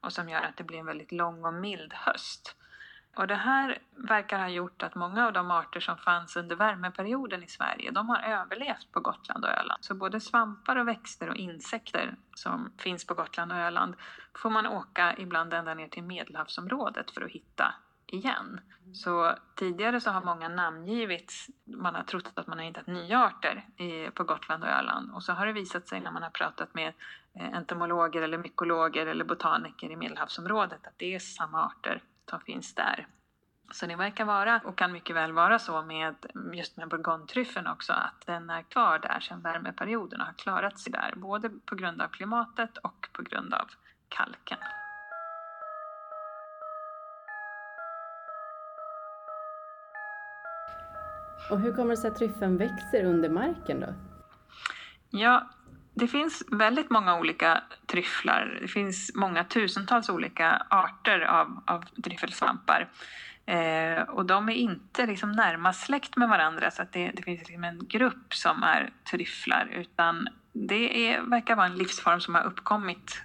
och 0.00 0.12
som 0.12 0.28
gör 0.28 0.42
att 0.42 0.56
det 0.56 0.64
blir 0.64 0.78
en 0.78 0.86
väldigt 0.86 1.12
lång 1.12 1.44
och 1.44 1.54
mild 1.54 1.92
höst. 1.92 2.56
Och 3.16 3.26
det 3.26 3.34
här 3.34 3.78
verkar 3.96 4.38
ha 4.38 4.48
gjort 4.48 4.82
att 4.82 4.94
många 4.94 5.26
av 5.26 5.32
de 5.32 5.50
arter 5.50 5.80
som 5.80 5.98
fanns 5.98 6.36
under 6.36 6.56
värmeperioden 6.56 7.42
i 7.42 7.48
Sverige, 7.48 7.90
de 7.90 8.08
har 8.08 8.22
överlevt 8.22 8.92
på 8.92 9.00
Gotland 9.00 9.44
och 9.44 9.50
Öland. 9.50 9.84
Så 9.84 9.94
både 9.94 10.20
svampar 10.20 10.76
och 10.76 10.88
växter 10.88 11.28
och 11.28 11.36
insekter 11.36 12.16
som 12.34 12.72
finns 12.78 13.06
på 13.06 13.14
Gotland 13.14 13.52
och 13.52 13.58
Öland 13.58 13.94
får 14.34 14.50
man 14.50 14.66
åka 14.66 15.14
ibland 15.18 15.54
ända 15.54 15.74
ner 15.74 15.88
till 15.88 16.02
Medelhavsområdet 16.02 17.10
för 17.10 17.22
att 17.22 17.30
hitta 17.30 17.74
igen. 18.06 18.60
Så 18.92 19.34
tidigare 19.54 20.00
så 20.00 20.10
har 20.10 20.24
många 20.24 20.48
namngivits, 20.48 21.46
man 21.64 21.94
har 21.94 22.02
trott 22.02 22.32
att 22.34 22.46
man 22.46 22.58
har 22.58 22.64
hittat 22.64 22.86
nya 22.86 23.24
arter 23.24 23.64
på 24.10 24.24
Gotland 24.24 24.62
och 24.62 24.68
Öland 24.68 25.10
och 25.14 25.22
så 25.22 25.32
har 25.32 25.46
det 25.46 25.52
visat 25.52 25.88
sig 25.88 26.00
när 26.00 26.10
man 26.10 26.22
har 26.22 26.30
pratat 26.30 26.74
med 26.74 26.92
eh, 27.34 27.56
entomologer 27.56 28.22
eller 28.22 28.38
mykologer 28.38 29.06
eller 29.06 29.24
botaniker 29.24 29.90
i 29.90 29.96
Medelhavsområdet 29.96 30.86
att 30.86 30.94
det 30.96 31.14
är 31.14 31.18
samma 31.18 31.64
arter 31.66 32.02
som 32.30 32.40
finns 32.40 32.74
där. 32.74 33.06
Så 33.70 33.86
det 33.86 33.96
verkar 33.96 34.24
vara, 34.24 34.60
och 34.64 34.78
kan 34.78 34.92
mycket 34.92 35.16
väl 35.16 35.32
vara 35.32 35.58
så 35.58 35.82
med 35.82 36.14
just 36.52 36.76
med 36.76 36.88
bourgognetryffeln 36.88 37.66
också, 37.66 37.92
att 37.92 38.26
den 38.26 38.50
är 38.50 38.62
kvar 38.62 38.98
där 38.98 39.20
sedan 39.20 39.40
värmeperioden 39.40 40.20
och 40.20 40.26
har 40.26 40.34
klarat 40.34 40.78
sig 40.78 40.92
där, 40.92 41.14
både 41.16 41.50
på 41.50 41.74
grund 41.74 42.02
av 42.02 42.08
klimatet 42.08 42.76
och 42.78 43.08
på 43.12 43.22
grund 43.22 43.54
av 43.54 43.70
kalken. 44.08 44.58
Och 51.50 51.60
hur 51.60 51.72
kommer 51.72 51.90
det 51.90 51.96
sig 51.96 52.10
att 52.10 52.16
tryffeln 52.16 52.56
växer 52.56 53.04
under 53.04 53.28
marken 53.28 53.80
då? 53.80 53.94
Ja, 55.10 55.50
det 55.94 56.08
finns 56.08 56.44
väldigt 56.52 56.90
många 56.90 57.18
olika 57.18 57.62
tryfflar. 57.86 58.58
Det 58.60 58.68
finns 58.68 59.12
många 59.14 59.44
tusentals 59.44 60.08
olika 60.08 60.66
arter 60.70 61.20
av, 61.20 61.62
av 61.66 61.84
tryffelsvampar. 62.04 62.88
Eh, 63.46 64.02
och 64.02 64.26
de 64.26 64.48
är 64.48 64.54
inte 64.54 65.06
liksom 65.06 65.32
närmast 65.32 65.86
släkt 65.86 66.16
med 66.16 66.28
varandra 66.28 66.70
så 66.70 66.82
att 66.82 66.92
det, 66.92 67.10
det 67.10 67.22
finns 67.22 67.38
liksom 67.38 67.64
en 67.64 67.86
grupp 67.88 68.34
som 68.34 68.62
är 68.62 68.90
tryfflar 69.10 69.68
utan 69.72 70.28
det 70.52 71.08
är, 71.08 71.20
verkar 71.20 71.56
vara 71.56 71.66
en 71.66 71.78
livsform 71.78 72.20
som 72.20 72.34
har 72.34 72.42
uppkommit 72.42 73.22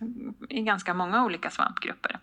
i 0.49 0.61
ganska 0.61 0.93
många 0.93 1.23
olika 1.23 1.49
svampgrupper. 1.49 2.19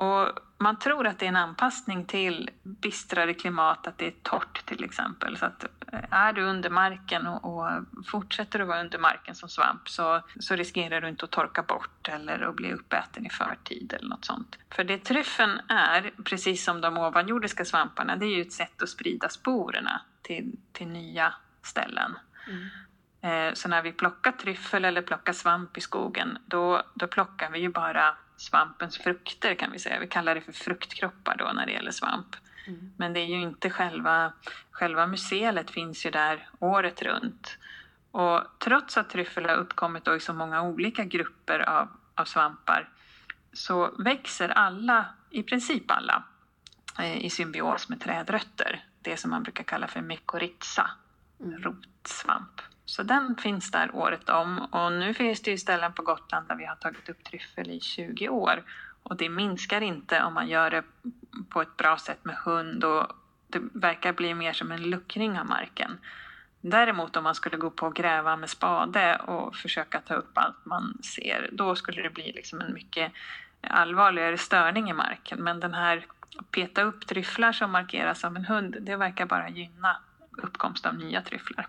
Och 0.00 0.28
man 0.58 0.78
tror 0.78 1.06
att 1.06 1.18
det 1.18 1.26
är 1.26 1.28
en 1.28 1.36
anpassning 1.36 2.04
till 2.04 2.50
bistrare 2.62 3.34
klimat, 3.34 3.86
att 3.86 3.98
det 3.98 4.06
är 4.06 4.14
torrt 4.22 4.66
till 4.66 4.84
exempel. 4.84 5.36
Så 5.36 5.46
att 5.46 5.64
eh, 5.92 6.00
är 6.10 6.32
du 6.32 6.42
under 6.42 6.70
marken 6.70 7.26
och, 7.26 7.44
och 7.44 7.70
fortsätter 8.06 8.60
att 8.60 8.68
vara 8.68 8.80
under 8.80 8.98
marken 8.98 9.34
som 9.34 9.48
svamp 9.48 9.88
så, 9.88 10.22
så 10.40 10.56
riskerar 10.56 11.00
du 11.00 11.08
inte 11.08 11.24
att 11.24 11.30
torka 11.30 11.62
bort 11.62 12.08
eller 12.08 12.40
att 12.40 12.56
bli 12.56 12.72
uppäten 12.72 13.26
i 13.26 13.30
förtid 13.30 13.94
eller 13.98 14.08
något 14.08 14.24
sånt. 14.24 14.58
För 14.70 14.84
det 14.84 14.98
tryffeln 14.98 15.60
är, 15.68 16.10
precis 16.24 16.64
som 16.64 16.80
de 16.80 16.98
ovanjordiska 16.98 17.64
svamparna, 17.64 18.16
det 18.16 18.26
är 18.26 18.36
ju 18.36 18.42
ett 18.42 18.52
sätt 18.52 18.82
att 18.82 18.88
sprida 18.88 19.28
sporerna 19.28 20.00
till, 20.22 20.58
till 20.72 20.88
nya 20.88 21.34
ställen. 21.62 22.18
Mm. 22.48 22.68
Eh, 23.22 23.54
så 23.54 23.68
när 23.68 23.82
vi 23.82 23.92
plockar 23.92 24.32
tryffel 24.32 24.84
eller 24.84 25.02
plockar 25.02 25.32
svamp 25.32 25.76
i 25.76 25.80
skogen, 25.80 26.38
då, 26.46 26.82
då 26.94 27.06
plockar 27.06 27.50
vi 27.50 27.58
ju 27.58 27.68
bara 27.68 28.16
svampens 28.40 28.98
frukter 28.98 29.54
kan 29.54 29.72
vi 29.72 29.78
säga. 29.78 30.00
Vi 30.00 30.06
kallar 30.06 30.34
det 30.34 30.40
för 30.40 30.52
fruktkroppar 30.52 31.36
då 31.36 31.52
när 31.54 31.66
det 31.66 31.72
gäller 31.72 31.90
svamp. 31.90 32.36
Mm. 32.66 32.92
Men 32.96 33.12
det 33.12 33.20
är 33.20 33.26
ju 33.26 33.40
inte 33.40 33.70
själva, 33.70 34.32
själva 34.70 35.06
mycelet 35.06 35.70
finns 35.70 36.06
ju 36.06 36.10
där 36.10 36.48
året 36.58 37.02
runt. 37.02 37.58
Och 38.10 38.42
trots 38.58 38.96
att 38.96 39.10
tryffel 39.10 39.46
har 39.46 39.56
uppkommit 39.56 40.08
i 40.08 40.20
så 40.20 40.32
många 40.32 40.62
olika 40.62 41.04
grupper 41.04 41.58
av, 41.58 41.88
av 42.14 42.24
svampar 42.24 42.88
så 43.52 43.94
växer 43.98 44.48
alla, 44.48 45.06
i 45.30 45.42
princip 45.42 45.90
alla, 45.90 46.22
eh, 46.98 47.24
i 47.24 47.30
symbios 47.30 47.88
med 47.88 48.00
trädrötter. 48.00 48.84
Det 49.02 49.16
som 49.16 49.30
man 49.30 49.42
brukar 49.42 49.64
kalla 49.64 49.86
för 49.86 50.00
mykorrhiza, 50.00 50.90
mm. 51.40 51.62
rotsvamp. 51.62 52.60
Så 52.90 53.02
den 53.02 53.36
finns 53.36 53.70
där 53.70 53.94
året 53.94 54.28
om 54.28 54.58
och 54.58 54.92
nu 54.92 55.14
finns 55.14 55.42
det 55.42 55.50
ju 55.50 55.58
ställen 55.58 55.92
på 55.92 56.02
Gotland 56.02 56.48
där 56.48 56.54
vi 56.54 56.64
har 56.64 56.76
tagit 56.76 57.08
upp 57.08 57.24
tryffel 57.24 57.70
i 57.70 57.80
20 57.80 58.28
år 58.28 58.62
och 59.02 59.16
det 59.16 59.28
minskar 59.28 59.80
inte 59.80 60.22
om 60.22 60.34
man 60.34 60.48
gör 60.48 60.70
det 60.70 60.82
på 61.48 61.62
ett 61.62 61.76
bra 61.76 61.96
sätt 61.98 62.24
med 62.24 62.36
hund 62.36 62.84
och 62.84 63.06
det 63.46 63.60
verkar 63.72 64.12
bli 64.12 64.34
mer 64.34 64.52
som 64.52 64.72
en 64.72 64.82
luckring 64.82 65.38
av 65.38 65.46
marken. 65.46 65.98
Däremot 66.60 67.16
om 67.16 67.24
man 67.24 67.34
skulle 67.34 67.56
gå 67.56 67.70
på 67.70 67.86
och 67.86 67.94
gräva 67.94 68.36
med 68.36 68.50
spade 68.50 69.16
och 69.16 69.56
försöka 69.56 70.00
ta 70.00 70.14
upp 70.14 70.38
allt 70.38 70.64
man 70.64 70.98
ser, 71.02 71.48
då 71.52 71.74
skulle 71.74 72.02
det 72.02 72.10
bli 72.10 72.32
liksom 72.32 72.60
en 72.60 72.74
mycket 72.74 73.12
allvarligare 73.60 74.38
störning 74.38 74.90
i 74.90 74.92
marken. 74.92 75.38
Men 75.38 75.60
den 75.60 75.74
här 75.74 76.06
peta 76.50 76.82
upp 76.82 77.06
tryfflar 77.06 77.52
som 77.52 77.70
markeras 77.70 78.24
av 78.24 78.36
en 78.36 78.44
hund, 78.44 78.76
det 78.80 78.96
verkar 78.96 79.26
bara 79.26 79.48
gynna 79.48 79.96
uppkomst 80.30 80.86
av 80.86 80.94
nya 80.94 81.22
tryfflar. 81.22 81.66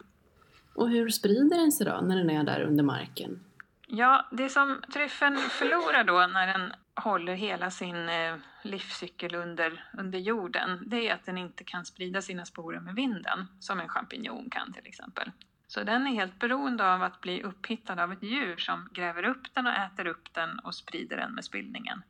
Och 0.81 0.89
hur 0.89 1.09
sprider 1.09 1.57
den 1.57 1.71
sig 1.71 1.85
då 1.85 2.01
när 2.01 2.17
den 2.17 2.29
är 2.29 2.43
där 2.43 2.61
under 2.61 2.83
marken? 2.83 3.39
Ja, 3.87 4.25
det 4.31 4.49
som 4.49 4.81
tryffeln 4.93 5.37
förlorar 5.37 6.03
då 6.03 6.27
när 6.27 6.47
den 6.47 6.73
håller 6.95 7.33
hela 7.33 7.71
sin 7.71 8.09
eh, 8.09 8.35
livscykel 8.63 9.35
under, 9.35 9.85
under 9.97 10.19
jorden, 10.19 10.83
det 10.87 11.09
är 11.09 11.13
att 11.13 11.25
den 11.25 11.37
inte 11.37 11.63
kan 11.63 11.85
sprida 11.85 12.21
sina 12.21 12.45
sporer 12.45 12.79
med 12.79 12.95
vinden, 12.95 13.47
som 13.59 13.79
en 13.79 13.89
champinjon 13.89 14.49
kan 14.49 14.73
till 14.73 14.87
exempel. 14.87 15.31
Så 15.67 15.83
den 15.83 16.07
är 16.07 16.11
helt 16.11 16.39
beroende 16.39 16.93
av 16.93 17.03
att 17.03 17.21
bli 17.21 17.43
upphittad 17.43 18.03
av 18.03 18.11
ett 18.11 18.23
djur 18.23 18.57
som 18.57 18.89
gräver 18.93 19.23
upp 19.23 19.53
den 19.53 19.67
och 19.67 19.73
äter 19.73 20.07
upp 20.07 20.33
den 20.33 20.59
och 20.59 20.75
sprider 20.75 21.17
den 21.17 21.31
med 21.33 21.43
spillningen. 21.43 22.03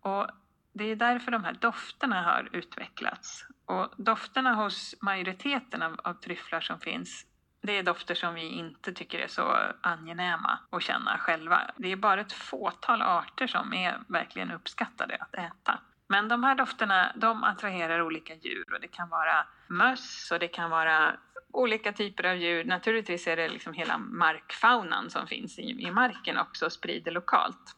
Och 0.00 0.26
det 0.72 0.84
är 0.84 0.96
därför 0.96 1.30
de 1.30 1.44
här 1.44 1.56
dofterna 1.60 2.22
har 2.22 2.48
utvecklats. 2.52 3.46
Och 3.64 3.88
dofterna 3.96 4.54
hos 4.54 4.94
majoriteten 5.00 5.82
av, 5.82 6.00
av 6.04 6.14
tryfflar 6.14 6.60
som 6.60 6.80
finns 6.80 7.26
det 7.66 7.78
är 7.78 7.82
dofter 7.82 8.14
som 8.14 8.34
vi 8.34 8.48
inte 8.48 8.92
tycker 8.92 9.18
är 9.18 9.26
så 9.26 9.56
angenäma 9.80 10.58
att 10.70 10.82
känna 10.82 11.18
själva. 11.18 11.70
Det 11.76 11.92
är 11.92 11.96
bara 11.96 12.20
ett 12.20 12.32
fåtal 12.32 13.02
arter 13.02 13.46
som 13.46 13.74
är 13.74 14.00
verkligen 14.08 14.50
uppskattade 14.50 15.16
att 15.20 15.34
äta. 15.34 15.78
Men 16.08 16.28
de 16.28 16.44
här 16.44 16.54
dofterna 16.54 17.12
de 17.16 17.44
attraherar 17.44 18.02
olika 18.02 18.34
djur 18.34 18.74
och 18.74 18.80
det 18.80 18.88
kan 18.88 19.08
vara 19.08 19.46
möss 19.66 20.30
och 20.32 20.38
det 20.38 20.48
kan 20.48 20.70
vara 20.70 21.16
olika 21.52 21.92
typer 21.92 22.24
av 22.24 22.36
djur. 22.36 22.64
Naturligtvis 22.64 23.26
är 23.26 23.36
det 23.36 23.48
liksom 23.48 23.72
hela 23.72 23.98
markfaunan 23.98 25.10
som 25.10 25.26
finns 25.26 25.58
i, 25.58 25.62
i 25.62 25.90
marken 25.90 26.38
också 26.38 26.66
och 26.66 26.72
sprider 26.72 27.10
lokalt. 27.10 27.76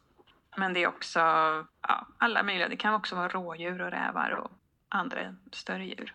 Men 0.57 0.73
det 0.73 0.83
är 0.83 0.87
också 0.87 1.19
ja, 1.81 2.07
alla 2.17 2.43
möjliga, 2.43 2.69
det 2.69 2.77
kan 2.77 2.93
också 2.93 3.15
vara 3.15 3.29
rådjur 3.29 3.81
och 3.81 3.91
rävar 3.91 4.31
och 4.31 4.51
andra 4.89 5.35
större 5.51 5.85
djur 5.85 6.13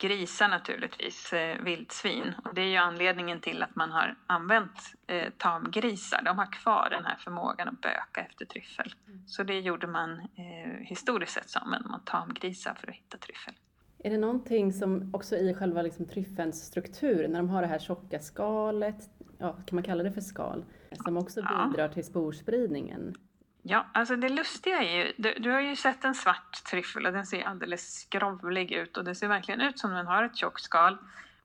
grisar 0.00 0.48
naturligtvis, 0.48 1.32
eh, 1.32 1.62
vildsvin. 1.64 2.34
Och 2.44 2.54
det 2.54 2.60
är 2.60 2.68
ju 2.68 2.76
anledningen 2.76 3.40
till 3.40 3.62
att 3.62 3.76
man 3.76 3.90
har 3.90 4.16
använt 4.26 4.94
eh, 5.06 5.30
tamgrisar. 5.38 6.22
De 6.24 6.38
har 6.38 6.52
kvar 6.52 6.88
den 6.90 7.04
här 7.04 7.16
förmågan 7.16 7.68
att 7.68 7.80
böka 7.80 8.20
efter 8.30 8.44
tryffel. 8.44 8.94
Mm. 9.06 9.28
Så 9.28 9.42
det 9.42 9.60
gjorde 9.60 9.86
man 9.86 10.10
eh, 10.20 10.80
historiskt 10.80 11.32
sett 11.32 11.50
som 11.50 11.70
man 11.70 12.00
tamgrisar 12.04 12.74
för 12.74 12.88
att 12.88 12.94
hitta 12.94 13.18
tryffel. 13.18 13.54
Är 13.98 14.10
det 14.10 14.18
någonting 14.18 14.72
som 14.72 15.10
också 15.14 15.36
i 15.36 15.54
själva 15.54 15.82
liksom 15.82 16.06
tryffelns 16.06 16.66
struktur, 16.66 17.28
när 17.28 17.38
de 17.38 17.50
har 17.50 17.62
det 17.62 17.68
här 17.68 17.78
tjocka 17.78 18.20
skalet, 18.20 19.10
ja, 19.38 19.52
kan 19.52 19.76
man 19.76 19.82
kalla 19.82 20.02
det 20.02 20.12
för 20.12 20.20
skal, 20.20 20.64
som 21.04 21.16
också 21.16 21.40
bidrar 21.40 21.84
ja. 21.84 21.88
till 21.88 22.04
sporspridningen? 22.04 23.14
Ja, 23.62 23.86
alltså 23.94 24.16
det 24.16 24.28
lustiga 24.28 24.82
är 24.82 24.96
ju, 24.96 25.12
du, 25.16 25.34
du, 25.38 25.50
har 25.50 25.60
ju 25.60 25.76
sett 25.76 26.04
en 26.04 26.14
svart 26.14 26.64
tryffel 26.70 27.06
och 27.06 27.12
den 27.12 27.26
ser 27.26 27.42
alldeles 27.42 28.00
skrovlig 28.00 28.72
ut 28.72 28.96
och 28.96 29.04
det 29.04 29.14
ser 29.14 29.28
verkligen 29.28 29.60
ut 29.60 29.78
som 29.78 29.90
den 29.90 30.06
har 30.06 30.22
ett 30.22 30.36
tjockt 30.36 30.62
skal. 30.62 30.98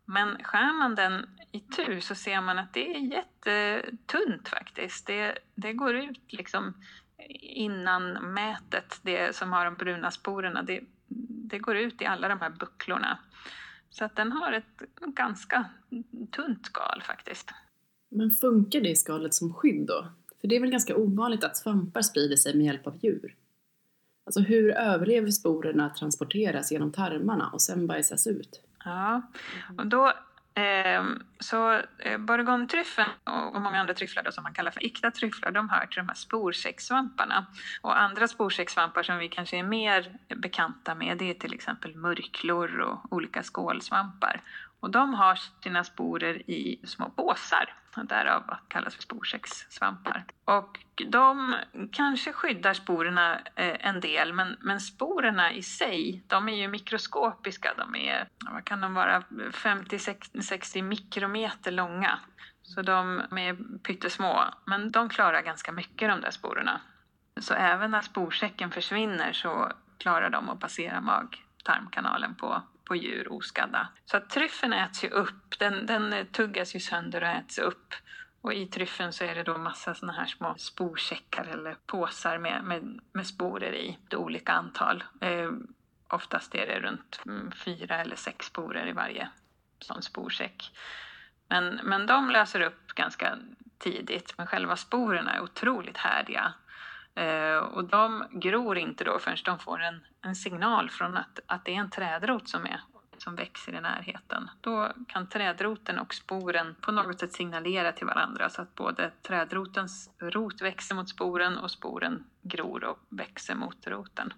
Men 0.05 0.43
skär 0.43 0.79
man 0.79 0.95
den 0.95 1.29
i 1.51 1.59
tur 1.59 1.99
så 1.99 2.15
ser 2.15 2.41
man 2.41 2.59
att 2.59 2.73
det 2.73 2.95
är 2.95 2.99
jättetunt 2.99 4.49
faktiskt. 4.49 5.07
Det, 5.07 5.37
det 5.55 5.73
går 5.73 5.95
ut 5.95 6.33
liksom 6.33 6.73
innan 7.39 8.33
mätet, 8.33 8.99
det 9.01 9.35
som 9.35 9.53
har 9.53 9.65
de 9.65 9.75
bruna 9.75 10.11
sporerna, 10.11 10.63
det, 10.63 10.81
det 11.49 11.59
går 11.59 11.77
ut 11.77 12.01
i 12.01 12.05
alla 12.05 12.27
de 12.27 12.41
här 12.41 12.49
bucklorna. 12.49 13.19
Så 13.89 14.05
att 14.05 14.15
den 14.15 14.31
har 14.31 14.51
ett 14.51 14.81
ganska 14.99 15.65
tunt 16.31 16.65
skal 16.65 17.01
faktiskt. 17.01 17.51
Men 18.09 18.31
funkar 18.31 18.81
det 18.81 18.95
skalet 18.95 19.33
som 19.33 19.53
skydd 19.53 19.87
då? 19.87 20.07
För 20.45 20.49
det 20.49 20.55
är 20.55 20.59
väl 20.59 20.71
ganska 20.71 20.95
ovanligt 20.95 21.43
att 21.43 21.57
svampar 21.57 22.01
sprider 22.01 22.35
sig 22.35 22.55
med 22.55 22.65
hjälp 22.65 22.87
av 22.87 22.97
djur? 23.01 23.35
Alltså 24.25 24.39
hur 24.39 24.71
överlever 24.71 25.31
sporerna 25.31 25.85
att 25.85 25.95
transporteras 25.95 26.71
genom 26.71 26.91
tarmarna 26.91 27.49
och 27.53 27.61
sen 27.61 27.87
bajsas 27.87 28.27
ut? 28.27 28.61
Ja, 28.83 29.21
och 29.77 29.87
då 29.87 30.07
eh, 30.61 31.03
så 31.39 31.71
eh, 31.73 32.19
och, 33.25 33.55
och 33.55 33.61
många 33.61 33.79
andra 33.79 33.93
tryfflar 33.93 34.31
som 34.31 34.43
man 34.43 34.53
kallar 34.53 34.71
för 34.71 34.85
äkta 34.85 35.11
tryfflar, 35.11 35.51
de 35.51 35.69
hör 35.69 35.85
till 35.85 35.97
de 35.97 36.07
här 36.07 36.15
sporsäcksvamparna. 36.15 37.45
Och 37.81 38.01
andra 38.01 38.27
sporsäcksvampar 38.27 39.03
som 39.03 39.17
vi 39.17 39.29
kanske 39.29 39.57
är 39.57 39.63
mer 39.63 40.17
bekanta 40.35 40.95
med, 40.95 41.17
det 41.17 41.29
är 41.29 41.33
till 41.33 41.53
exempel 41.53 41.95
murklor 41.95 42.79
och 42.79 43.13
olika 43.13 43.43
skålsvampar. 43.43 44.41
Och 44.85 44.91
de 44.91 45.13
har 45.13 45.39
sina 45.63 45.83
sporer 45.83 46.49
i 46.49 46.79
små 46.83 47.09
påsar, 47.09 47.73
därav 48.03 48.43
att 48.47 48.63
kallas 48.67 48.95
för 48.95 49.01
sporsäckssvampar. 49.01 50.25
Och 50.45 50.79
de 51.07 51.55
kanske 51.91 52.33
skyddar 52.33 52.73
sporerna 52.73 53.39
eh, 53.55 53.87
en 53.87 53.99
del, 53.99 54.33
men, 54.33 54.57
men 54.61 54.79
sporerna 54.79 55.53
i 55.53 55.63
sig, 55.63 56.23
de 56.27 56.49
är 56.49 56.55
ju 56.55 56.67
mikroskopiska. 56.67 57.73
De 57.77 57.95
är, 57.95 58.27
vad 58.51 58.65
kan 58.65 58.81
de 58.81 58.93
vara, 58.93 59.21
50-60 59.21 60.81
mikrometer 60.81 61.71
långa. 61.71 62.19
Så 62.61 62.81
de 62.81 63.19
är 63.19 63.79
pyttesmå, 63.79 64.43
men 64.65 64.91
de 64.91 65.09
klarar 65.09 65.41
ganska 65.41 65.71
mycket 65.71 66.09
de 66.09 66.21
där 66.21 66.31
sporerna. 66.31 66.81
Så 67.41 67.53
även 67.53 67.91
när 67.91 68.01
sporsäcken 68.01 68.71
försvinner 68.71 69.33
så 69.33 69.71
klarar 69.97 70.29
de 70.29 70.49
att 70.49 70.59
passera 70.59 71.01
mag-tarmkanalen 71.01 72.35
på 72.35 72.61
på 72.85 72.95
djur 72.95 73.31
oskadda. 73.31 73.87
Så 74.05 74.17
att 74.17 74.29
tryffeln 74.29 74.73
äts 74.73 75.03
ju 75.03 75.09
upp, 75.09 75.59
den, 75.59 75.85
den 75.85 76.27
tuggas 76.27 76.75
ju 76.75 76.79
sönder 76.79 77.21
och 77.21 77.27
äts 77.27 77.57
upp. 77.57 77.93
Och 78.41 78.53
i 78.53 78.65
tryffeln 78.65 79.13
så 79.13 79.23
är 79.23 79.35
det 79.35 79.43
då 79.43 79.57
massa 79.57 79.93
såna 79.93 80.13
här 80.13 80.25
små 80.25 80.55
sporsäckar 80.57 81.43
eller 81.43 81.75
påsar 81.85 82.37
med, 82.37 82.63
med, 82.63 82.99
med 83.11 83.27
sporer 83.27 83.73
i, 83.73 83.97
det 84.09 84.17
olika 84.17 84.51
antal. 84.51 85.03
Eh, 85.21 85.51
oftast 86.07 86.55
är 86.55 86.67
det 86.67 86.79
runt 86.79 87.21
mm, 87.25 87.51
fyra 87.51 88.01
eller 88.01 88.15
sex 88.15 88.45
sporer 88.45 88.87
i 88.87 88.91
varje 88.91 89.29
sån 89.79 90.01
sporsäck. 90.01 90.71
Men, 91.47 91.79
men 91.83 92.05
de 92.05 92.29
löser 92.29 92.61
upp 92.61 92.87
ganska 92.87 93.37
tidigt, 93.77 94.33
men 94.37 94.47
själva 94.47 94.75
sporerna 94.75 95.33
är 95.33 95.41
otroligt 95.41 95.97
härdiga. 95.97 96.53
Eh, 97.15 97.57
och 97.57 97.83
de 97.83 98.23
gror 98.31 98.77
inte 98.77 99.03
då 99.03 99.19
förrän 99.19 99.37
de 99.45 99.59
får 99.59 99.81
en, 99.81 99.99
en 100.21 100.35
signal 100.35 100.89
från 100.89 101.17
att, 101.17 101.39
att 101.45 101.65
det 101.65 101.75
är 101.75 101.79
en 101.79 101.89
trädrot 101.89 102.49
som, 102.49 102.65
är, 102.65 102.81
som 103.17 103.35
växer 103.35 103.73
i 103.73 103.81
närheten. 103.81 104.49
Då 104.61 104.91
kan 105.07 105.29
trädroten 105.29 105.99
och 105.99 106.13
sporen 106.13 106.75
på 106.81 106.91
något 106.91 107.19
sätt 107.19 107.33
signalera 107.33 107.91
till 107.91 108.07
varandra 108.07 108.49
så 108.49 108.61
att 108.61 108.75
både 108.75 109.11
trädrotens 109.21 110.09
rot 110.17 110.61
växer 110.61 110.95
mot 110.95 111.09
sporen 111.09 111.57
och 111.57 111.71
sporen 111.71 112.23
gror 112.41 112.83
och 112.83 112.99
växer 113.09 113.55
mot 113.55 113.87
roten. 113.87 114.33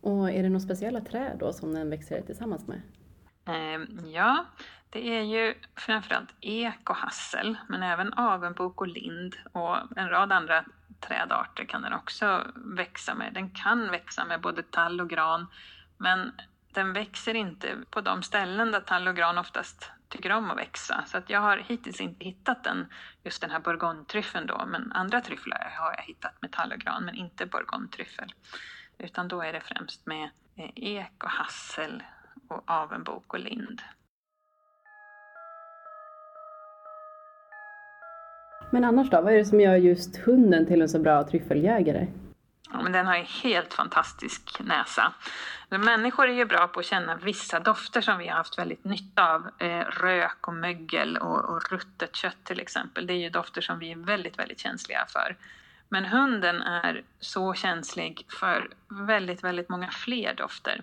Och 0.00 0.30
är 0.30 0.42
det 0.42 0.48
några 0.48 0.60
speciella 0.60 1.00
träd 1.00 1.36
då 1.40 1.52
som 1.52 1.74
den 1.74 1.90
växer 1.90 2.22
tillsammans 2.22 2.66
med? 2.66 2.82
Eh, 3.46 4.10
ja, 4.12 4.44
det 4.90 5.16
är 5.18 5.22
ju 5.22 5.54
framförallt 5.76 6.34
ek 6.40 6.90
och 6.90 6.96
hassel, 6.96 7.58
men 7.68 7.82
även 7.82 8.12
avenbok 8.12 8.80
och 8.80 8.88
lind 8.88 9.36
och 9.52 9.76
en 9.96 10.08
rad 10.08 10.32
andra 10.32 10.64
trädarter 11.00 11.64
kan 11.64 11.82
den 11.82 11.92
också 11.92 12.46
växa 12.54 13.14
med. 13.14 13.34
Den 13.34 13.50
kan 13.50 13.90
växa 13.90 14.24
med 14.24 14.40
både 14.40 14.62
tall 14.62 15.00
och 15.00 15.10
gran, 15.10 15.46
men 15.96 16.32
den 16.72 16.92
växer 16.92 17.34
inte 17.34 17.78
på 17.90 18.00
de 18.00 18.22
ställen 18.22 18.72
där 18.72 18.80
tall 18.80 19.08
och 19.08 19.16
gran 19.16 19.38
oftast 19.38 19.90
tycker 20.08 20.32
om 20.32 20.50
att 20.50 20.58
växa. 20.58 21.04
Så 21.06 21.18
att 21.18 21.30
jag 21.30 21.40
har 21.40 21.56
hittills 21.56 22.00
inte 22.00 22.24
hittat 22.24 22.64
den, 22.64 22.92
just 23.24 23.40
den 23.40 23.50
här 23.50 23.60
bourgognetryffeln 23.60 24.46
då, 24.46 24.64
men 24.66 24.92
andra 24.92 25.20
tryfflar 25.20 25.72
har 25.78 25.94
jag 25.96 26.02
hittat 26.02 26.42
med 26.42 26.52
tall 26.52 26.72
och 26.72 26.78
gran, 26.78 27.04
men 27.04 27.14
inte 27.14 27.46
bourgognetryffel. 27.46 28.34
Utan 28.98 29.28
då 29.28 29.42
är 29.42 29.52
det 29.52 29.60
främst 29.60 30.06
med 30.06 30.30
eh, 30.56 30.70
ek 30.74 31.24
och 31.24 31.30
hassel 31.30 32.02
och 32.48 32.70
avenbok 32.70 33.34
och 33.34 33.40
lind. 33.40 33.82
Men 38.70 38.84
annars 38.84 39.10
då, 39.10 39.20
vad 39.20 39.32
är 39.32 39.38
det 39.38 39.44
som 39.44 39.60
gör 39.60 39.76
just 39.76 40.16
hunden 40.16 40.66
till 40.66 40.82
en 40.82 40.88
så 40.88 40.98
bra 40.98 41.24
tryffeljägare? 41.24 42.06
Ja, 42.72 42.82
men 42.82 42.92
den 42.92 43.06
har 43.06 43.14
en 43.14 43.26
helt 43.42 43.74
fantastisk 43.74 44.60
näsa. 44.60 45.12
Människor 45.68 46.28
är 46.28 46.32
ju 46.32 46.44
bra 46.44 46.68
på 46.68 46.80
att 46.80 46.86
känna 46.86 47.16
vissa 47.16 47.60
dofter 47.60 48.00
som 48.00 48.18
vi 48.18 48.28
har 48.28 48.36
haft 48.36 48.58
väldigt 48.58 48.84
nytta 48.84 49.34
av. 49.34 49.50
Eh, 49.58 49.80
rök 49.80 50.48
och 50.48 50.54
mögel 50.54 51.16
och, 51.16 51.44
och 51.44 51.72
ruttet 51.72 52.16
kött 52.16 52.44
till 52.44 52.60
exempel. 52.60 53.06
Det 53.06 53.12
är 53.12 53.18
ju 53.18 53.30
dofter 53.30 53.60
som 53.60 53.78
vi 53.78 53.92
är 53.92 53.96
väldigt, 53.96 54.38
väldigt 54.38 54.60
känsliga 54.60 55.06
för. 55.08 55.36
Men 55.88 56.04
hunden 56.04 56.62
är 56.62 57.02
så 57.20 57.54
känslig 57.54 58.26
för 58.40 58.68
väldigt, 59.06 59.44
väldigt 59.44 59.68
många 59.68 59.88
fler 59.90 60.34
dofter 60.34 60.82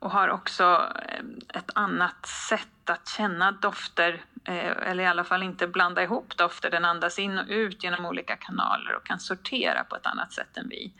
och 0.00 0.10
har 0.10 0.28
också 0.28 0.92
eh, 1.08 1.58
ett 1.58 1.70
annat 1.74 2.26
sätt 2.26 2.90
att 2.90 3.08
känna 3.08 3.52
dofter, 3.52 4.24
eh, 4.44 4.88
eller 4.90 5.04
i 5.04 5.06
alla 5.06 5.24
fall 5.24 5.42
inte 5.42 5.66
blanda 5.66 6.02
ihop 6.02 6.36
dofter. 6.36 6.70
Den 6.70 6.84
andas 6.84 7.18
in 7.18 7.38
och 7.38 7.46
ut 7.48 7.84
genom 7.84 8.06
olika 8.06 8.36
kanaler 8.36 8.94
och 8.96 9.04
kan 9.04 9.20
sortera 9.20 9.84
på 9.84 9.96
ett 9.96 10.06
annat 10.06 10.32
sätt 10.32 10.56
än 10.56 10.68
vi. 10.68 10.92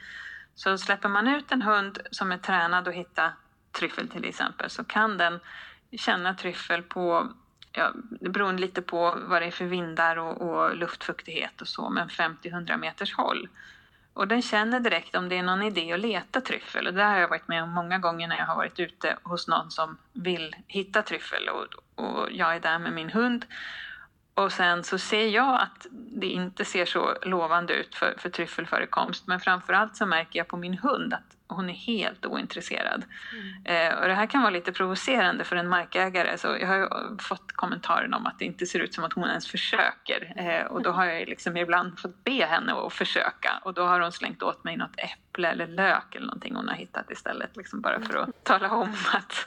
Så 0.55 0.79
släpper 0.79 1.09
man 1.09 1.29
ut 1.29 1.53
en 1.53 1.63
hund 1.63 1.99
som 2.11 2.33
är 2.33 2.39
tränad 2.39 2.89
att 2.89 2.95
hitta 2.95 3.33
tryffel 3.73 4.09
till 4.09 4.25
exempel 4.25 4.71
så 4.71 4.85
kan 4.85 5.19
den 5.19 5.41
känna 5.93 6.35
tryffel 6.35 6.83
på, 6.83 7.33
ja, 7.73 7.93
beroende 8.21 8.61
lite 8.61 8.83
på 8.83 9.19
vad 9.27 9.43
det 9.43 9.47
är 9.47 9.51
för 9.51 9.65
vindar 9.65 10.17
och, 10.17 10.41
och 10.41 10.77
luftfuktighet 10.77 11.61
och 11.61 11.69
så, 11.69 11.91
men 11.91 12.09
50-100 12.09 12.77
meters 12.77 13.15
håll. 13.15 13.49
Och 14.15 14.29
den 14.29 14.43
känner 14.43 14.81
direkt 14.81 15.17
om 15.17 15.29
det 15.29 15.39
är 15.39 15.43
någon 15.43 15.63
idé 15.63 15.93
att 15.93 16.01
leta 16.01 16.41
tryffel. 16.41 16.87
Och 16.87 16.95
det 16.95 17.03
har 17.05 17.19
jag 17.19 17.29
varit 17.29 17.49
med 17.49 17.63
om 17.63 17.71
många 17.71 17.99
gånger 17.99 18.29
när 18.29 18.39
jag 18.39 18.47
har 18.47 18.57
varit 18.57 18.81
ute 18.81 19.17
hos 19.23 19.49
någon 19.49 19.71
som 19.71 19.99
vill 20.13 20.57
hitta 20.67 21.03
tryffel 21.03 21.49
och, 21.49 22.05
och 22.05 22.29
jag 22.33 22.57
är 22.57 22.61
där 22.61 22.79
med 22.79 22.93
min 22.93 23.11
hund. 23.11 23.47
Och 24.35 24.53
sen 24.53 24.85
så 24.85 24.99
ser 24.99 25.29
jag 25.29 25.61
att 25.61 25.87
det 25.93 26.27
inte 26.27 26.65
ser 26.65 26.85
så 26.85 27.17
lovande 27.23 27.73
ut 27.73 27.95
för, 27.95 28.15
för 28.19 28.31
tryffelförekomst. 28.31 29.27
Men 29.27 29.41
framförallt 29.41 29.97
så 29.97 30.07
märker 30.07 30.39
jag 30.39 30.49
på 30.49 30.57
min 30.57 30.79
hund 30.79 31.15
att 31.15 31.37
hon 31.55 31.71
är 31.71 31.75
helt 31.75 32.27
ointresserad. 32.27 33.05
Mm. 33.33 33.93
Eh, 33.93 33.99
och 33.99 34.09
det 34.09 34.15
här 34.15 34.27
kan 34.27 34.43
vara 34.43 34.51
lite 34.51 34.73
provocerande 34.73 35.45
för 35.45 35.57
en 35.57 35.69
markägare. 35.69 36.39
Så 36.39 36.57
jag 36.61 36.67
har 36.67 37.23
fått 37.23 37.53
kommentaren 37.53 38.15
om 38.15 38.27
att 38.27 38.39
det 38.39 38.45
inte 38.45 38.67
ser 38.67 38.79
ut 38.79 38.95
som 38.95 39.05
att 39.05 39.13
hon 39.13 39.29
ens 39.29 39.49
försöker. 39.49 40.33
Eh, 40.37 40.67
och 40.67 40.83
då 40.83 40.91
har 40.91 41.05
jag 41.05 41.29
liksom 41.29 41.57
ibland 41.57 41.99
fått 41.99 42.25
be 42.25 42.45
henne 42.45 42.73
att 42.73 42.93
försöka. 42.93 43.61
Och 43.63 43.75
då 43.75 43.87
har 43.87 44.01
hon 44.01 44.13
slängt 44.13 44.43
åt 44.43 44.65
mig 44.65 44.77
något 44.77 44.95
äpple 44.97 45.49
eller 45.49 45.67
lök 45.67 46.15
eller 46.15 46.27
någonting 46.27 46.55
hon 46.55 46.69
har 46.69 46.77
hittat 46.77 47.11
istället. 47.11 47.57
Liksom 47.57 47.81
bara 47.81 48.01
för 48.01 48.17
att 48.17 48.45
tala 48.45 48.71
om 48.71 48.97
att 49.13 49.47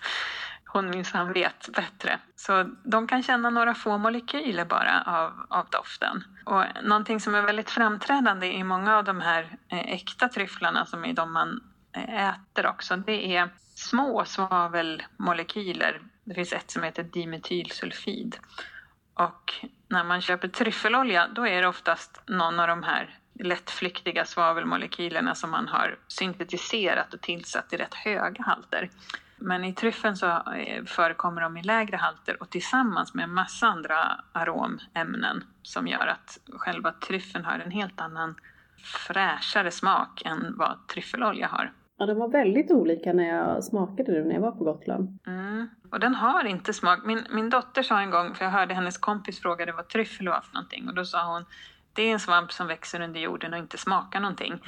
hon 0.73 0.89
minsann 0.89 1.33
vet 1.33 1.69
bättre. 1.75 2.19
Så 2.35 2.69
de 2.83 3.07
kan 3.07 3.23
känna 3.23 3.49
några 3.49 3.73
få 3.73 3.97
molekyler 3.97 4.65
bara 4.65 5.03
av, 5.05 5.45
av 5.49 5.67
doften. 5.69 6.23
Och 6.45 6.63
någonting 6.83 7.19
som 7.19 7.35
är 7.35 7.41
väldigt 7.41 7.69
framträdande 7.69 8.47
i 8.47 8.63
många 8.63 8.97
av 8.97 9.03
de 9.03 9.21
här 9.21 9.57
eh, 9.69 9.93
äkta 9.93 10.29
tryfflarna 10.29 10.85
som 10.85 11.05
är 11.05 11.13
de 11.13 11.33
man 11.33 11.61
äter 11.93 12.67
också, 12.67 12.95
det 12.97 13.35
är 13.35 13.49
små 13.75 14.25
svavelmolekyler. 14.25 16.01
Det 16.23 16.33
finns 16.33 16.53
ett 16.53 16.71
som 16.71 16.83
heter 16.83 17.03
dimetylsulfid. 17.03 18.37
Och 19.13 19.53
när 19.87 20.03
man 20.03 20.21
köper 20.21 20.47
tryffelolja 20.47 21.27
då 21.27 21.47
är 21.47 21.61
det 21.61 21.67
oftast 21.67 22.21
någon 22.25 22.59
av 22.59 22.67
de 22.67 22.83
här 22.83 23.17
lättflyktiga 23.39 24.25
svavelmolekylerna 24.25 25.35
som 25.35 25.51
man 25.51 25.67
har 25.67 25.97
syntetiserat 26.07 27.13
och 27.13 27.21
tillsatt 27.21 27.73
i 27.73 27.77
rätt 27.77 27.93
höga 27.93 28.43
halter. 28.43 28.89
Men 29.37 29.63
i 29.63 29.73
tryffeln 29.73 30.15
så 30.15 30.27
eh, 30.27 30.83
förekommer 30.85 31.41
de 31.41 31.57
i 31.57 31.63
lägre 31.63 31.97
halter 31.97 32.41
och 32.41 32.49
tillsammans 32.49 33.13
med 33.13 33.23
en 33.23 33.33
massa 33.33 33.67
andra 33.67 34.21
aromämnen 34.31 35.43
som 35.61 35.87
gör 35.87 36.07
att 36.07 36.39
själva 36.53 36.91
tryffeln 36.91 37.45
har 37.45 37.59
en 37.59 37.71
helt 37.71 38.01
annan 38.01 38.35
fräschare 38.83 39.71
smak 39.71 40.21
än 40.25 40.57
vad 40.57 40.87
tryffelolja 40.87 41.47
har. 41.47 41.71
Ja, 42.03 42.07
den 42.07 42.19
var 42.19 42.27
väldigt 42.27 42.71
olika 42.71 43.13
när 43.13 43.27
jag 43.27 43.63
smakade 43.63 44.13
den 44.13 44.27
när 44.27 44.35
jag 44.35 44.41
var 44.41 44.51
på 44.51 44.63
Gotland. 44.63 45.19
Mm. 45.27 45.69
Och 45.91 45.99
den 45.99 46.15
har 46.15 46.43
inte 46.45 46.73
smak. 46.73 46.99
Min, 47.05 47.23
min 47.29 47.49
dotter 47.49 47.83
sa 47.83 48.01
en 48.01 48.11
gång, 48.11 48.35
för 48.35 48.45
jag 48.45 48.51
hörde 48.51 48.73
hennes 48.73 48.97
kompis 48.97 49.41
fråga 49.41 49.73
vad 49.73 49.87
tryffel 49.87 50.29
var 50.29 50.41
för 50.41 50.53
någonting 50.53 50.87
och 50.87 50.95
då 50.95 51.05
sa 51.05 51.33
hon 51.33 51.45
det 51.93 52.03
är 52.03 52.13
en 52.13 52.19
svamp 52.19 52.51
som 52.51 52.67
växer 52.67 53.01
under 53.01 53.19
jorden 53.19 53.53
och 53.53 53.59
inte 53.59 53.77
smakar 53.77 54.19
någonting. 54.19 54.61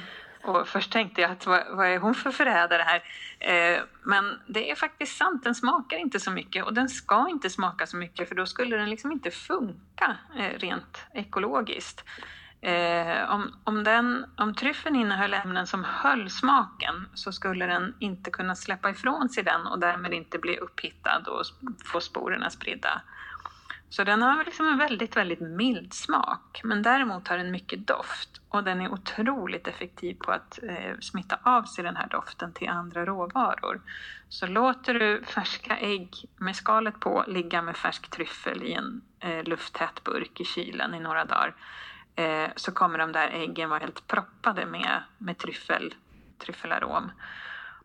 Och 0.44 0.68
först 0.68 0.92
tänkte 0.92 1.20
jag 1.20 1.30
att 1.30 1.46
vad, 1.46 1.62
vad 1.70 1.86
är 1.86 1.98
hon 1.98 2.14
för 2.14 2.30
förrädare 2.30 2.82
här? 2.82 3.02
Eh, 3.40 3.80
men 4.02 4.40
det 4.46 4.70
är 4.70 4.74
faktiskt 4.74 5.16
sant, 5.16 5.44
den 5.44 5.54
smakar 5.54 5.96
inte 5.96 6.20
så 6.20 6.30
mycket 6.30 6.64
och 6.64 6.74
den 6.74 6.88
ska 6.88 7.28
inte 7.28 7.50
smaka 7.50 7.86
så 7.86 7.96
mycket 7.96 8.28
för 8.28 8.34
då 8.34 8.46
skulle 8.46 8.76
den 8.76 8.90
liksom 8.90 9.12
inte 9.12 9.30
funka 9.30 10.16
eh, 10.38 10.58
rent 10.58 11.06
ekologiskt. 11.12 12.04
Eh, 12.60 13.30
om, 13.30 13.52
om, 13.64 13.84
den, 13.84 14.26
om 14.36 14.54
tryffeln 14.54 14.96
innehöll 14.96 15.34
ämnen 15.34 15.66
som 15.66 15.84
höll 15.84 16.30
smaken 16.30 17.08
så 17.14 17.32
skulle 17.32 17.66
den 17.66 17.94
inte 17.98 18.30
kunna 18.30 18.54
släppa 18.54 18.90
ifrån 18.90 19.28
sig 19.28 19.44
den 19.44 19.66
och 19.66 19.78
därmed 19.78 20.14
inte 20.14 20.38
bli 20.38 20.56
upphittad 20.56 21.22
och 21.26 21.44
få 21.84 22.00
sporerna 22.00 22.50
spridda 22.50 23.02
så 23.88 24.04
den 24.04 24.22
har 24.22 24.44
liksom 24.44 24.68
en 24.68 24.78
väldigt, 24.78 25.16
väldigt 25.16 25.40
mild 25.40 25.94
smak. 25.94 26.60
Men 26.64 26.82
däremot 26.82 27.28
har 27.28 27.38
den 27.38 27.50
mycket 27.50 27.86
doft 27.86 28.40
och 28.48 28.64
den 28.64 28.80
är 28.80 28.92
otroligt 28.92 29.68
effektiv 29.68 30.14
på 30.14 30.32
att 30.32 30.58
eh, 30.62 30.98
smitta 31.00 31.38
av 31.42 31.62
sig 31.62 31.84
den 31.84 31.96
här 31.96 32.08
doften 32.08 32.52
till 32.52 32.68
andra 32.68 33.06
råvaror. 33.06 33.80
Så 34.28 34.46
låter 34.46 34.94
du 34.94 35.22
färska 35.24 35.76
ägg 35.78 36.14
med 36.36 36.56
skalet 36.56 37.00
på 37.00 37.24
ligga 37.26 37.62
med 37.62 37.76
färsk 37.76 38.10
tryffel 38.10 38.62
i 38.62 38.72
en 38.72 39.02
eh, 39.20 39.44
lufttät 39.44 40.04
burk 40.04 40.40
i 40.40 40.44
kylen 40.44 40.94
i 40.94 41.00
några 41.00 41.24
dagar 41.24 41.54
eh, 42.16 42.50
så 42.56 42.72
kommer 42.72 42.98
de 42.98 43.12
där 43.12 43.28
äggen 43.28 43.70
vara 43.70 43.80
helt 43.80 44.06
proppade 44.06 44.66
med, 44.66 45.02
med 45.18 45.38
tryffel, 45.38 45.94
tryffelarom. 46.38 47.10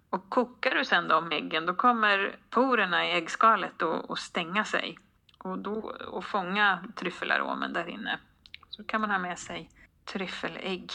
Och 0.10 0.30
kokar 0.30 0.76
du 0.76 0.86
sen 0.86 1.08
de 1.08 1.32
äggen 1.32 1.66
då 1.66 1.74
kommer 1.74 2.36
porerna 2.50 3.08
i 3.08 3.12
äggskalet 3.12 3.82
att 3.82 4.20
stänga 4.20 4.66
sig 4.66 4.98
och, 5.38 5.58
då, 5.58 5.74
och 6.08 6.26
fånga 6.26 6.84
tryffelaromen 6.96 7.74
där 7.74 7.90
inne. 7.90 8.20
Så 8.70 8.84
kan 8.84 9.02
man 9.02 9.12
ha 9.12 9.20
med 9.20 9.40
sig 9.40 9.70
tryffelägg 10.06 10.92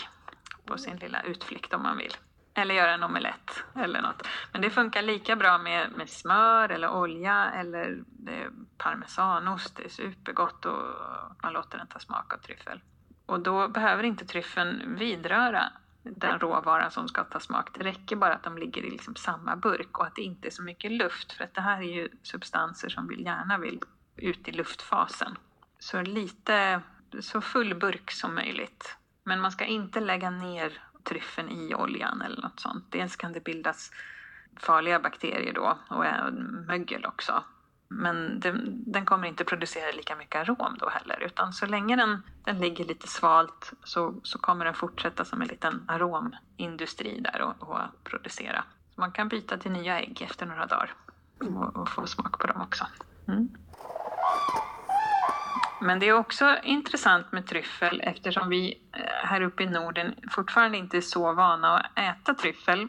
på 0.64 0.79
sin 0.79 0.96
lilla 0.96 1.22
utflykt 1.22 1.75
om 1.75 1.83
man 1.83 1.96
vill. 1.96 2.16
Eller 2.55 2.75
göra 2.75 2.94
en 2.94 3.03
omelett 3.03 3.64
eller 3.75 4.03
något. 4.03 4.29
Men 4.53 4.62
det 4.62 4.70
funkar 4.70 5.03
lika 5.03 5.37
bra 5.37 5.59
med, 5.59 5.92
med 5.96 6.11
smör 6.11 6.68
eller 6.68 6.90
olja 6.90 7.51
eller 7.51 8.03
eh, 8.29 8.51
parmesanost. 8.79 9.77
Det 9.77 9.85
är 9.85 9.88
supergott 9.88 10.64
och 10.64 10.83
man 11.42 11.53
låter 11.53 11.79
den 11.79 11.87
ta 11.87 11.99
smak 11.99 12.35
av 12.35 12.38
tryffel. 12.38 12.81
Och 13.26 13.40
då 13.40 13.68
behöver 13.68 14.02
inte 14.02 14.24
tryffeln 14.24 14.96
vidröra 14.98 15.72
den 16.02 16.38
råvara 16.38 16.90
som 16.90 17.08
ska 17.08 17.24
ta 17.24 17.40
smak. 17.40 17.70
Det 17.74 17.84
räcker 17.84 18.16
bara 18.16 18.34
att 18.34 18.42
de 18.42 18.58
ligger 18.58 18.82
i 18.82 18.90
liksom 18.90 19.16
samma 19.16 19.56
burk 19.56 19.98
och 19.98 20.06
att 20.06 20.14
det 20.14 20.22
inte 20.22 20.48
är 20.48 20.50
så 20.50 20.62
mycket 20.62 20.92
luft. 20.92 21.32
För 21.32 21.44
att 21.44 21.54
det 21.54 21.60
här 21.60 21.78
är 21.78 21.94
ju 21.94 22.08
substanser 22.22 22.88
som 22.88 23.08
vi 23.08 23.22
gärna 23.22 23.58
vill 23.58 23.80
ut 24.16 24.48
i 24.48 24.52
luftfasen. 24.52 25.36
Så 25.78 26.02
lite, 26.02 26.80
så 27.20 27.40
full 27.40 27.74
burk 27.74 28.10
som 28.10 28.34
möjligt. 28.34 28.96
Men 29.24 29.40
man 29.40 29.52
ska 29.52 29.64
inte 29.64 30.00
lägga 30.00 30.30
ner 30.30 30.82
tryffeln 31.02 31.50
i 31.50 31.74
oljan 31.74 32.22
eller 32.22 32.42
något 32.42 32.60
sånt. 32.60 32.84
Dels 32.92 33.16
kan 33.16 33.32
det 33.32 33.44
bildas 33.44 33.90
farliga 34.56 35.00
bakterier 35.00 35.52
då 35.52 35.78
och 35.88 36.04
mögel 36.66 37.06
också. 37.06 37.44
Men 37.88 38.40
den, 38.40 38.85
den, 38.87 39.05
kommer 39.05 39.29
inte 39.29 39.44
producera 39.44 39.92
lika 39.92 40.16
mycket 40.16 40.40
arom 40.40 40.77
då 40.79 40.88
heller 40.88 41.22
utan 41.22 41.53
så 41.53 41.66
länge 41.66 41.96
den, 41.96 42.22
den 42.44 42.59
ligger 42.59 42.85
lite 42.85 43.09
svalt 43.09 43.72
så, 43.85 44.14
så 44.22 44.38
kommer 44.38 44.64
den 44.64 44.75
fortsätta 44.75 45.25
som 45.25 45.42
en 45.42 45.49
liten 45.49 45.85
aromindustri 45.88 47.20
där 47.20 47.40
och, 47.40 47.68
och 47.68 47.79
producera. 48.05 48.64
Så 48.94 49.01
man 49.01 49.12
kan 49.12 49.29
byta 49.29 49.57
till 49.57 49.72
nya 49.72 50.01
ägg 50.01 50.22
efter 50.22 50.46
några 50.46 50.66
dagar 50.66 50.94
och, 51.40 51.77
och 51.77 51.88
få 51.88 52.07
smak 52.07 52.38
på 52.38 52.46
dem 52.46 52.61
också. 52.61 52.87
Mm. 53.29 53.49
Men 55.81 55.99
det 55.99 56.09
är 56.09 56.12
också 56.12 56.57
intressant 56.62 57.33
med 57.33 57.46
tryffel 57.46 58.01
eftersom 58.05 58.49
vi 58.49 58.81
eh, 58.92 59.01
här 59.29 59.40
uppe 59.40 59.62
i 59.62 59.66
Norden 59.66 60.14
fortfarande 60.31 60.79
inte 60.79 60.96
är 60.96 61.01
så 61.01 61.33
vana 61.33 61.79
att 61.79 61.99
äta 61.99 62.35
tryffel 62.35 62.88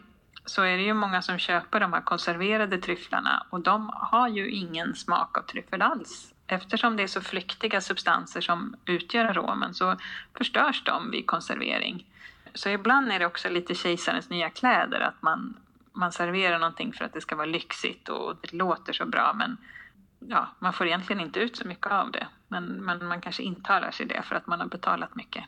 så 0.49 0.63
är 0.63 0.77
det 0.77 0.83
ju 0.83 0.93
många 0.93 1.21
som 1.21 1.37
köper 1.37 1.79
de 1.79 1.93
här 1.93 2.01
konserverade 2.01 2.77
tryfflarna 2.77 3.45
och 3.49 3.61
de 3.61 3.91
har 3.93 4.27
ju 4.27 4.51
ingen 4.51 4.95
smak 4.95 5.37
av 5.37 5.41
tryffel 5.41 5.81
alls. 5.81 6.33
Eftersom 6.47 6.97
det 6.97 7.03
är 7.03 7.07
så 7.07 7.21
flyktiga 7.21 7.81
substanser 7.81 8.41
som 8.41 8.75
utgör 8.85 9.25
aromen 9.25 9.73
så 9.73 9.95
förstörs 10.37 10.83
de 10.83 11.11
vid 11.11 11.27
konservering. 11.27 12.05
Så 12.53 12.69
ibland 12.69 13.11
är 13.11 13.19
det 13.19 13.25
också 13.25 13.49
lite 13.49 13.75
kejsarens 13.75 14.29
nya 14.29 14.49
kläder 14.49 14.99
att 14.99 15.21
man, 15.21 15.57
man 15.93 16.11
serverar 16.11 16.59
någonting 16.59 16.93
för 16.93 17.05
att 17.05 17.13
det 17.13 17.21
ska 17.21 17.35
vara 17.35 17.45
lyxigt 17.45 18.09
och 18.09 18.35
det 18.41 18.53
låter 18.53 18.93
så 18.93 19.05
bra 19.05 19.33
men 19.33 19.57
ja, 20.19 20.47
man 20.59 20.73
får 20.73 20.87
egentligen 20.87 21.21
inte 21.21 21.39
ut 21.39 21.57
så 21.57 21.67
mycket 21.67 21.91
av 21.91 22.11
det. 22.11 22.27
Men, 22.47 22.65
men 22.65 23.07
man 23.07 23.21
kanske 23.21 23.43
intalar 23.43 23.91
sig 23.91 24.05
det 24.05 24.21
för 24.21 24.35
att 24.35 24.47
man 24.47 24.59
har 24.59 24.67
betalat 24.67 25.15
mycket. 25.15 25.43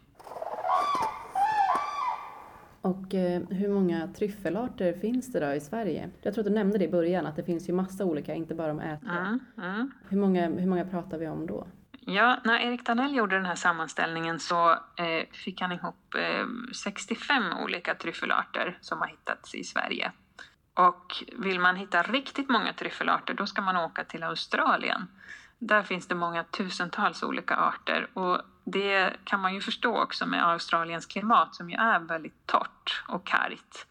Och 2.82 3.13
eh, 3.13 3.42
hur 3.50 3.70
många 3.70 4.08
tryffelarter 4.08 4.94
finns 4.94 5.32
det 5.32 5.39
då 5.39 5.54
i 5.54 5.60
Sverige? 5.60 6.10
Jag 6.22 6.34
tror 6.34 6.42
att 6.42 6.48
du 6.48 6.54
nämnde 6.54 6.78
det 6.78 6.86
i 6.86 6.89
början, 6.89 7.26
att 7.26 7.36
det 7.36 7.44
finns 7.44 7.70
ju 7.70 7.74
massa 7.74 8.06
olika, 8.06 8.34
inte 8.34 8.56
bara 8.56 8.68
de 8.68 8.80
ätliga. 8.80 9.13
Mm, 9.13 9.39
mm. 9.58 9.92
Hur, 10.10 10.18
många, 10.18 10.50
hur 10.50 10.68
många 10.68 10.86
pratar 10.86 11.18
vi 11.18 11.28
om 11.28 11.48
då? 11.48 11.68
Ja, 12.00 12.39
när 12.44 12.60
Erik 12.60 12.86
Danell 12.86 13.15
gjorde 13.15 13.36
den 13.36 13.46
här 13.46 13.56
sammanställningen 13.56 14.39
så 14.39 14.72
eh, 14.72 15.28
fick 15.32 15.62
han 15.62 15.72
ihop 15.72 16.15
eh, 16.15 16.46
65 16.76 17.44
olika 17.63 17.96
tryffelarter 17.96 18.78
som 18.82 19.00
har 19.00 19.08
hittats 19.08 19.56
i 19.56 19.63
Sverige. 19.63 20.12
Och 20.74 21.24
vill 21.38 21.60
man 21.60 21.76
hitta 21.76 22.02
riktigt 22.02 22.50
många 22.50 22.74
tryffelarter 22.74 23.34
då 23.34 23.46
ska 23.46 23.62
man 23.62 23.78
åka 23.78 24.04
till 24.04 24.24
Australien. 24.24 25.08
Där 25.60 25.84
finns 25.84 26.08
det 26.08 26.15
många 26.15 26.43
tusentals 26.43 27.24
olika 27.24 27.56
arter 27.56 28.10
och 28.13 28.41
det 28.63 29.13
kan 29.24 29.39
man 29.39 29.54
ju 29.54 29.62
förstå 29.62 29.98
också 29.98 30.26
med 30.26 30.48
Australiens 30.48 31.06
klimat 31.06 31.56
som 31.56 31.69
ju 31.69 31.76
är 31.76 32.00
väldigt 32.00 32.48
torrt 32.48 33.04
och 33.08 33.28
kargt. 33.28 33.88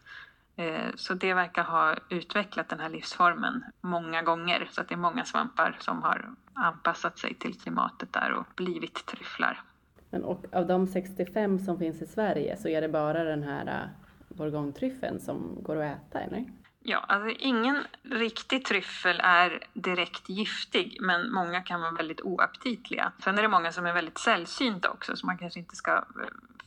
Eh, 0.55 0.95
så 0.95 1.13
det 1.13 1.33
verkar 1.33 1.63
ha 1.63 1.95
utvecklat 2.09 2.69
den 2.69 2.79
här 2.79 2.89
livsformen 2.89 3.63
många 3.81 4.21
gånger 4.21 4.67
så 4.71 4.81
att 4.81 4.87
det 4.89 4.95
är 4.95 4.99
många 4.99 5.25
svampar 5.25 5.77
som 5.79 6.03
har 6.03 6.29
anpassat 6.53 7.19
sig 7.19 7.33
till 7.33 7.59
klimatet 7.59 8.13
där 8.13 8.31
och 8.33 8.45
blivit 8.55 9.05
tryfflar. 9.05 9.61
Men 10.09 10.23
och 10.23 10.45
av 10.51 10.67
de 10.67 10.87
65 10.87 11.59
som 11.59 11.79
finns 11.79 12.01
i 12.01 12.07
Sverige 12.07 12.57
så 12.57 12.67
är 12.67 12.81
det 12.81 12.89
bara 12.89 13.23
den 13.23 13.43
här 13.43 13.67
eh, 13.67 14.35
bourgognetryffeln 14.35 15.01
bourgogne 15.01 15.19
som 15.19 15.63
går 15.63 15.75
att 15.75 15.97
äta, 15.97 16.19
eller? 16.19 16.45
Ja, 16.89 16.97
alltså 16.97 17.35
ingen 17.39 17.87
riktig 18.03 18.65
tryffel 18.65 19.19
är 19.23 19.63
direkt 19.73 20.29
giftig, 20.29 20.97
men 21.01 21.31
många 21.31 21.61
kan 21.61 21.81
vara 21.81 21.91
väldigt 21.91 22.21
oaptitliga. 22.21 23.11
Sen 23.23 23.37
är 23.37 23.41
det 23.41 23.47
många 23.47 23.71
som 23.71 23.85
är 23.85 23.93
väldigt 23.93 24.17
sällsynta 24.17 24.89
också, 24.89 25.15
så 25.15 25.25
man 25.25 25.37
kanske 25.37 25.59
inte 25.59 25.75
ska 25.75 25.91
eh, 25.91 26.03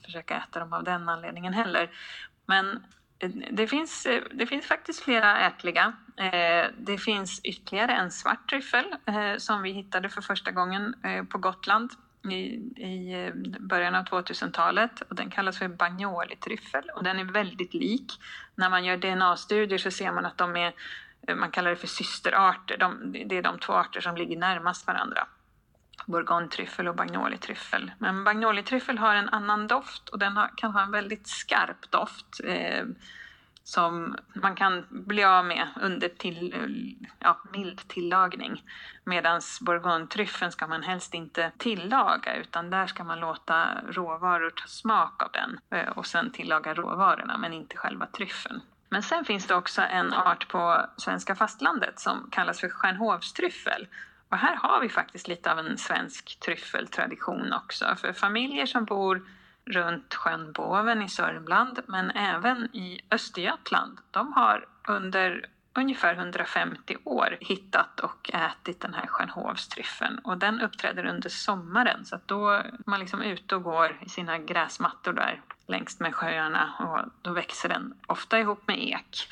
försöka 0.04 0.36
äta 0.36 0.60
dem 0.60 0.72
av 0.72 0.84
den 0.84 1.08
anledningen 1.08 1.52
heller. 1.52 1.90
Men 2.46 2.84
eh, 3.18 3.30
det 3.50 3.66
finns, 3.66 4.06
eh, 4.06 4.22
det 4.32 4.46
finns 4.46 4.66
faktiskt 4.66 5.00
flera 5.00 5.40
ätliga. 5.46 5.92
Det 6.78 6.98
finns 6.98 7.40
ytterligare 7.44 7.92
en 7.92 8.10
svart 8.10 8.50
tryffel 8.50 8.84
som 9.38 9.62
vi 9.62 9.72
hittade 9.72 10.08
för 10.08 10.20
första 10.20 10.50
gången 10.50 10.94
på 11.30 11.38
Gotland 11.38 11.90
i, 12.30 12.34
i 12.76 13.24
eh, 13.26 13.34
början 13.60 13.94
av 13.94 14.04
2000-talet 14.04 15.00
och 15.00 15.16
den 15.16 15.30
kallas 15.30 15.58
för 15.58 15.68
Bagnoli-tryffel 15.68 16.90
och 16.94 17.04
den 17.04 17.18
är 17.18 17.24
väldigt 17.24 17.74
lik. 17.74 18.12
När 18.54 18.70
man 18.70 18.84
gör 18.84 18.96
DNA-studier 18.96 19.78
så 19.78 19.90
ser 19.90 20.12
man 20.12 20.26
att 20.26 20.38
de 20.38 20.56
är, 20.56 20.72
eh, 21.28 21.36
man 21.36 21.50
kallar 21.50 21.70
det 21.70 21.76
för 21.76 21.86
systerarter, 21.86 22.78
de, 22.78 23.12
det 23.26 23.38
är 23.38 23.42
de 23.42 23.58
två 23.58 23.72
arter 23.72 24.00
som 24.00 24.16
ligger 24.16 24.36
närmast 24.36 24.86
varandra. 24.86 25.26
Bourgogne-tryffel 26.06 26.88
och 26.88 26.96
Bagnoli-tryffel. 26.96 27.90
Men 27.98 28.24
Bagnoli-tryffel 28.24 28.98
har 28.98 29.14
en 29.14 29.28
annan 29.28 29.66
doft 29.66 30.08
och 30.08 30.18
den 30.18 30.36
har, 30.36 30.50
kan 30.56 30.72
ha 30.72 30.82
en 30.82 30.90
väldigt 30.90 31.26
skarp 31.26 31.90
doft. 31.90 32.40
Eh, 32.44 32.84
som 33.64 34.16
man 34.34 34.54
kan 34.54 34.86
bli 34.90 35.24
av 35.24 35.44
med 35.44 35.68
under 35.80 36.08
till, 36.08 36.54
ja, 37.18 37.38
mild 37.52 37.88
tillagning. 37.88 38.62
Medan 39.04 39.40
bourgogne 39.60 40.50
ska 40.50 40.66
man 40.66 40.82
helst 40.82 41.14
inte 41.14 41.52
tillaga 41.58 42.36
utan 42.36 42.70
där 42.70 42.86
ska 42.86 43.04
man 43.04 43.20
låta 43.20 43.68
råvaror 43.88 44.50
ta 44.50 44.66
smak 44.66 45.22
av 45.22 45.30
den 45.32 45.60
eh, 45.70 45.88
och 45.88 46.06
sen 46.06 46.32
tillaga 46.32 46.74
råvarorna 46.74 47.38
men 47.38 47.52
inte 47.52 47.76
själva 47.76 48.06
tryffeln. 48.06 48.60
Men 48.88 49.02
sen 49.02 49.24
finns 49.24 49.46
det 49.46 49.54
också 49.54 49.82
en 49.82 50.12
art 50.12 50.48
på 50.48 50.86
svenska 50.96 51.34
fastlandet 51.34 52.00
som 52.00 52.28
kallas 52.30 52.60
för 52.60 52.68
stjärnhovstryffel. 52.68 53.86
Och 54.28 54.36
här 54.38 54.56
har 54.56 54.80
vi 54.80 54.88
faktiskt 54.88 55.28
lite 55.28 55.52
av 55.52 55.58
en 55.58 55.78
svensk 55.78 56.40
tryffeltradition 56.40 57.52
också. 57.52 57.96
För 57.96 58.12
familjer 58.12 58.66
som 58.66 58.84
bor 58.84 59.22
runt 59.64 60.14
sjön 60.14 60.52
Boven 60.52 61.02
i 61.02 61.08
Sörmland 61.08 61.80
men 61.86 62.10
även 62.10 62.64
i 62.76 63.00
Östergötland. 63.10 63.98
De 64.10 64.32
har 64.32 64.66
under 64.88 65.46
ungefär 65.74 66.14
150 66.14 66.96
år 67.04 67.36
hittat 67.40 68.00
och 68.00 68.30
ätit 68.34 68.80
den 68.80 68.94
här 68.94 69.06
stjärnhovstryffeln 69.06 70.18
och 70.18 70.38
den 70.38 70.60
uppträder 70.60 71.06
under 71.06 71.28
sommaren 71.28 72.04
så 72.04 72.16
att 72.16 72.28
då 72.28 72.50
är 72.50 72.74
man 72.86 73.00
liksom 73.00 73.22
ute 73.22 73.56
och 73.56 73.62
går 73.62 73.98
i 74.00 74.08
sina 74.08 74.38
gräsmattor 74.38 75.12
där 75.12 75.40
längs 75.66 76.00
med 76.00 76.14
sjöarna 76.14 76.72
och 76.78 77.12
då 77.22 77.32
växer 77.32 77.68
den 77.68 77.94
ofta 78.06 78.38
ihop 78.38 78.68
med 78.68 78.78
ek 78.78 79.28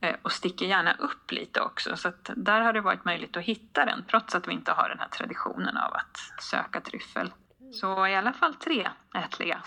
eh, 0.00 0.16
och 0.22 0.32
sticker 0.32 0.66
gärna 0.66 0.92
upp 0.92 1.30
lite 1.30 1.60
också 1.60 1.96
så 1.96 2.08
att 2.08 2.30
där 2.36 2.60
har 2.60 2.72
det 2.72 2.80
varit 2.80 3.04
möjligt 3.04 3.36
att 3.36 3.42
hitta 3.42 3.84
den 3.84 4.04
trots 4.10 4.34
att 4.34 4.48
vi 4.48 4.52
inte 4.52 4.72
har 4.72 4.88
den 4.88 4.98
här 4.98 5.08
traditionen 5.08 5.76
av 5.76 5.94
att 5.94 6.42
söka 6.42 6.80
tryffel. 6.80 7.32
Så 7.72 8.06
i 8.06 8.16
alla 8.16 8.32
fall 8.32 8.54
tre 8.54 8.88
ätliga. 9.24 9.62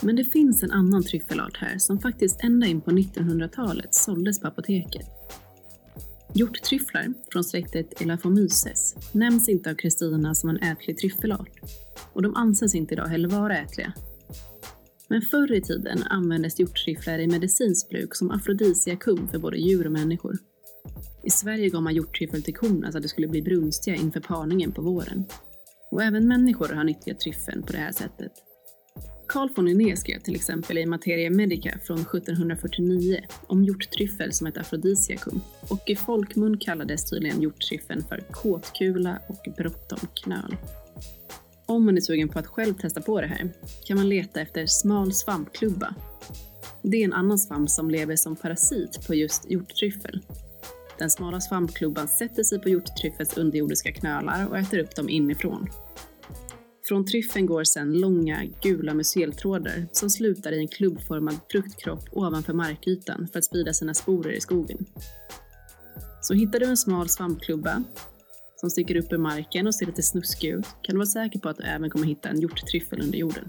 Men 0.00 0.16
det 0.16 0.24
finns 0.24 0.62
en 0.62 0.70
annan 0.70 1.02
tryffelart 1.02 1.56
här 1.56 1.78
som 1.78 1.98
faktiskt 1.98 2.44
ända 2.44 2.66
in 2.66 2.80
på 2.80 2.90
1900-talet 2.90 3.94
såldes 3.94 4.40
på 4.40 4.48
apoteket. 4.48 5.06
Hjorttryfflar 6.34 7.14
från 7.32 7.44
släktet 7.44 8.00
Elaphomyces 8.00 8.94
nämns 9.14 9.48
inte 9.48 9.70
av 9.70 9.74
Kristina 9.74 10.34
som 10.34 10.50
en 10.50 10.56
ätlig 10.56 10.98
tryffelart 10.98 11.60
och 12.12 12.22
de 12.22 12.36
anses 12.36 12.74
inte 12.74 12.94
idag 12.94 13.06
heller 13.06 13.28
vara 13.28 13.58
ätliga 13.58 13.92
men 15.12 15.22
förr 15.22 15.52
i 15.52 15.60
tiden 15.60 16.02
användes 16.02 16.60
hjorttryfflar 16.60 17.18
i 17.18 17.26
medicinskt 17.26 17.90
bruk 17.90 18.14
som 18.14 18.30
afrodisiakum 18.30 19.28
för 19.28 19.38
både 19.38 19.56
djur 19.56 19.86
och 19.86 19.92
människor. 19.92 20.38
I 21.24 21.30
Sverige 21.30 21.68
gav 21.68 21.82
man 21.82 21.94
hjorttryffel 21.94 22.42
till 22.42 22.54
korna 22.54 22.92
så 22.92 22.98
att 22.98 23.02
de 23.02 23.08
skulle 23.08 23.28
bli 23.28 23.42
brunstiga 23.42 23.94
inför 23.94 24.20
parningen 24.20 24.72
på 24.72 24.82
våren. 24.82 25.24
Och 25.90 26.02
även 26.02 26.28
människor 26.28 26.68
har 26.68 26.84
nyttjat 26.84 27.20
tryffeln 27.20 27.62
på 27.62 27.72
det 27.72 27.78
här 27.78 27.92
sättet. 27.92 28.32
Carl 29.28 29.48
von 29.56 29.64
Linné 29.64 29.96
skrev 29.96 30.18
till 30.18 30.34
exempel 30.34 30.78
i 30.78 30.86
Materia 30.86 31.30
Medica 31.30 31.78
från 31.86 31.98
1749 31.98 33.20
om 33.46 33.64
hjorttryffel 33.64 34.32
som 34.32 34.46
ett 34.46 34.56
afrodisiakum 34.56 35.40
och 35.70 35.90
i 35.90 35.96
folkmun 35.96 36.58
kallades 36.58 37.10
tydligen 37.10 37.42
hjorttryffeln 37.42 38.02
för 38.08 38.18
kåtkula 38.30 39.18
och 39.28 39.52
bråttomknöl. 39.56 40.56
Om 41.72 41.84
man 41.84 41.96
är 41.96 42.00
sugen 42.00 42.28
på 42.28 42.38
att 42.38 42.46
själv 42.46 42.74
testa 42.74 43.00
på 43.00 43.20
det 43.20 43.26
här 43.26 43.52
kan 43.84 43.96
man 43.96 44.08
leta 44.08 44.40
efter 44.40 44.66
smal 44.66 45.12
svampklubba. 45.12 45.94
Det 46.82 46.96
är 46.96 47.04
en 47.04 47.12
annan 47.12 47.38
svamp 47.38 47.70
som 47.70 47.90
lever 47.90 48.16
som 48.16 48.36
parasit 48.36 49.06
på 49.06 49.14
just 49.14 49.50
hjorttryffel. 49.50 50.20
Den 50.98 51.10
smala 51.10 51.40
svampklubban 51.40 52.08
sätter 52.08 52.42
sig 52.42 52.60
på 52.60 52.68
hjorttryffels 52.68 53.36
underjordiska 53.36 53.92
knölar 53.92 54.48
och 54.48 54.58
äter 54.58 54.78
upp 54.78 54.96
dem 54.96 55.08
inifrån. 55.08 55.68
Från 56.88 57.06
tryffeln 57.06 57.46
går 57.46 57.64
sedan 57.64 57.92
långa, 57.92 58.44
gula 58.62 58.94
myceltrådar 58.94 59.86
som 59.92 60.10
slutar 60.10 60.52
i 60.52 60.58
en 60.58 60.68
klubbformad 60.68 61.36
fruktkropp 61.50 62.04
ovanför 62.12 62.52
markytan 62.52 63.28
för 63.32 63.38
att 63.38 63.44
sprida 63.44 63.72
sina 63.72 63.94
sporer 63.94 64.32
i 64.32 64.40
skogen. 64.40 64.86
Så 66.22 66.34
hittar 66.34 66.60
du 66.60 66.66
en 66.66 66.76
smal 66.76 67.08
svampklubba 67.08 67.84
som 68.62 68.70
sticker 68.70 68.96
upp 68.96 69.12
ur 69.12 69.18
marken 69.18 69.66
och 69.66 69.74
ser 69.74 69.86
lite 69.86 70.02
snuskig 70.02 70.50
ut 70.50 70.66
kan 70.82 70.94
du 70.94 70.96
vara 70.96 71.06
säker 71.06 71.38
på 71.38 71.48
att 71.48 71.56
du 71.56 71.62
även 71.62 71.90
kommer 71.90 72.06
hitta 72.06 72.28
en 72.28 72.40
hjorttryffel 72.40 73.02
under 73.02 73.18
jorden. 73.18 73.48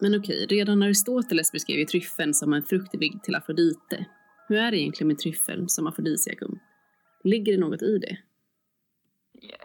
Men 0.00 0.20
okej, 0.20 0.46
redan 0.46 0.82
Aristoteles 0.82 1.52
beskrev 1.52 1.78
ju 1.78 1.84
tryffeln 1.84 2.34
som 2.34 2.52
en 2.52 2.62
frukt 2.62 2.94
vigd 2.94 3.22
till 3.22 3.34
Afrodite. 3.34 4.06
Hur 4.48 4.56
är 4.56 4.70
det 4.70 4.78
egentligen 4.78 5.08
med 5.08 5.18
tryffeln 5.18 5.68
som 5.68 5.86
afrodisiakum? 5.86 6.58
Ligger 7.24 7.52
det 7.52 7.60
något 7.60 7.82
i 7.82 7.98
det? 7.98 8.18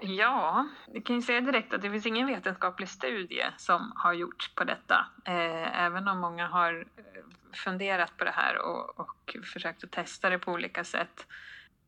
Ja, 0.01 0.67
vi 0.93 1.01
kan 1.01 1.15
ju 1.15 1.21
säga 1.21 1.41
direkt 1.41 1.73
att 1.73 1.81
det 1.81 1.91
finns 1.91 2.05
ingen 2.05 2.27
vetenskaplig 2.27 2.89
studie 2.89 3.45
som 3.57 3.91
har 3.95 4.13
gjorts 4.13 4.55
på 4.55 4.63
detta. 4.63 5.05
Eh, 5.25 5.83
även 5.83 6.07
om 6.07 6.19
många 6.19 6.47
har 6.47 6.87
eh, 6.97 7.42
funderat 7.57 8.17
på 8.17 8.23
det 8.23 8.31
här 8.31 8.57
och, 8.57 8.99
och 8.99 9.37
försökt 9.53 9.83
att 9.83 9.91
testa 9.91 10.29
det 10.29 10.39
på 10.39 10.51
olika 10.51 10.83
sätt. 10.83 11.27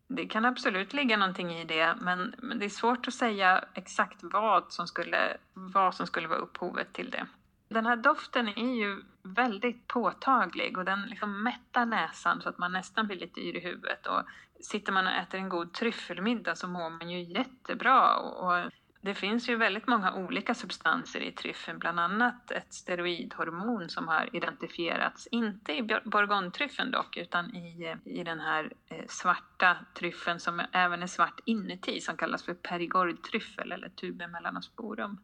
Det 0.07 0.25
kan 0.25 0.45
absolut 0.45 0.93
ligga 0.93 1.17
någonting 1.17 1.51
i 1.53 1.65
det, 1.65 1.95
men, 2.01 2.35
men 2.37 2.59
det 2.59 2.65
är 2.65 2.69
svårt 2.69 3.07
att 3.07 3.13
säga 3.13 3.65
exakt 3.73 4.19
vad 4.21 4.73
som, 4.73 4.87
skulle, 4.87 5.37
vad 5.53 5.95
som 5.95 6.07
skulle 6.07 6.27
vara 6.27 6.39
upphovet 6.39 6.93
till 6.93 7.09
det. 7.09 7.27
Den 7.69 7.85
här 7.85 7.95
doften 7.95 8.47
är 8.47 8.75
ju 8.75 9.03
väldigt 9.23 9.87
påtaglig 9.87 10.77
och 10.77 10.85
den 10.85 11.01
liksom 11.01 11.43
mättar 11.43 11.85
näsan 11.85 12.41
så 12.41 12.49
att 12.49 12.57
man 12.57 12.71
nästan 12.71 13.07
blir 13.07 13.17
lite 13.17 13.39
yr 13.39 13.55
i 13.55 13.59
huvudet. 13.59 14.07
Och 14.07 14.21
sitter 14.59 14.91
man 14.91 15.07
och 15.07 15.13
äter 15.13 15.39
en 15.39 15.49
god 15.49 15.73
tryffelmiddag 15.73 16.55
så 16.55 16.67
mår 16.67 16.89
man 16.89 17.09
ju 17.09 17.21
jättebra. 17.21 18.15
Och 18.17 18.71
det 19.05 19.13
finns 19.13 19.49
ju 19.49 19.55
väldigt 19.55 19.87
många 19.87 20.13
olika 20.13 20.53
substanser 20.53 21.19
i 21.19 21.31
tryffeln, 21.31 21.79
bland 21.79 21.99
annat 21.99 22.51
ett 22.51 22.73
steroidhormon 22.73 23.89
som 23.89 24.07
har 24.07 24.35
identifierats, 24.35 25.27
inte 25.27 25.73
i 25.73 25.83
bourgogne-tryffeln 25.83 26.91
dock, 26.91 27.17
utan 27.17 27.55
i, 27.55 27.95
i 28.05 28.23
den 28.23 28.39
här 28.39 28.73
eh, 28.89 29.05
svarta 29.07 29.77
tryffeln 29.93 30.39
som 30.39 30.61
även 30.71 31.03
är 31.03 31.07
svart 31.07 31.39
inuti, 31.45 32.01
som 32.01 32.17
kallas 32.17 32.43
för 32.43 32.53
perigordtryffel 32.53 33.71
eller 33.71 33.89
tubermelanosporum. 33.89 35.17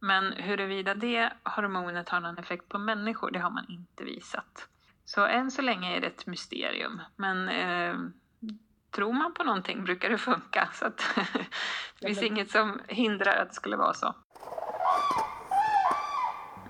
Men 0.00 0.32
huruvida 0.32 0.94
det 0.94 1.32
hormonet 1.42 2.08
har 2.08 2.20
någon 2.20 2.38
effekt 2.38 2.68
på 2.68 2.78
människor, 2.78 3.30
det 3.30 3.38
har 3.38 3.50
man 3.50 3.66
inte 3.68 4.04
visat. 4.04 4.68
Så 5.04 5.26
än 5.26 5.50
så 5.50 5.62
länge 5.62 5.96
är 5.96 6.00
det 6.00 6.06
ett 6.06 6.26
mysterium. 6.26 7.00
Men 7.16 7.48
eh, 7.48 7.96
tror 8.96 9.12
man 9.12 9.34
på 9.34 9.44
någonting 9.44 9.84
brukar 9.84 10.10
det 10.10 10.18
funka. 10.18 10.68
Så 10.72 10.86
att 10.86 11.02
det 12.00 12.06
finns 12.06 12.22
inget 12.22 12.50
som 12.50 12.80
hindrar 12.88 13.36
att 13.36 13.48
det 13.48 13.54
skulle 13.54 13.76
vara 13.76 13.94
så. 13.94 14.14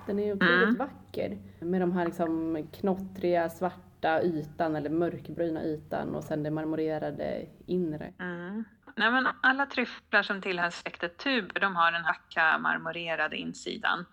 Den 0.05 0.19
är 0.19 0.25
ju 0.25 0.33
otroligt 0.33 0.63
mm. 0.63 0.75
vacker 0.75 1.37
med 1.59 1.81
de 1.81 1.91
här 1.91 2.05
liksom 2.05 2.67
knottriga 2.79 3.49
svarta 3.49 4.21
ytan 4.21 4.75
eller 4.75 4.89
mörkbruna 4.89 5.63
ytan 5.63 6.15
och 6.15 6.23
sen 6.23 6.43
det 6.43 6.51
marmorerade 6.51 7.45
inre. 7.65 8.13
Mm. 8.19 8.63
Nej, 8.95 9.11
men 9.11 9.27
alla 9.41 9.65
tryfflar 9.65 10.23
som 10.23 10.41
tillhör 10.41 10.69
släktet 10.69 11.17
tuber, 11.17 11.59
de 11.59 11.75
har 11.75 11.91
den 11.91 12.05
hacka 12.05 12.57
marmorerade 12.57 13.37
insidan. 13.37 14.05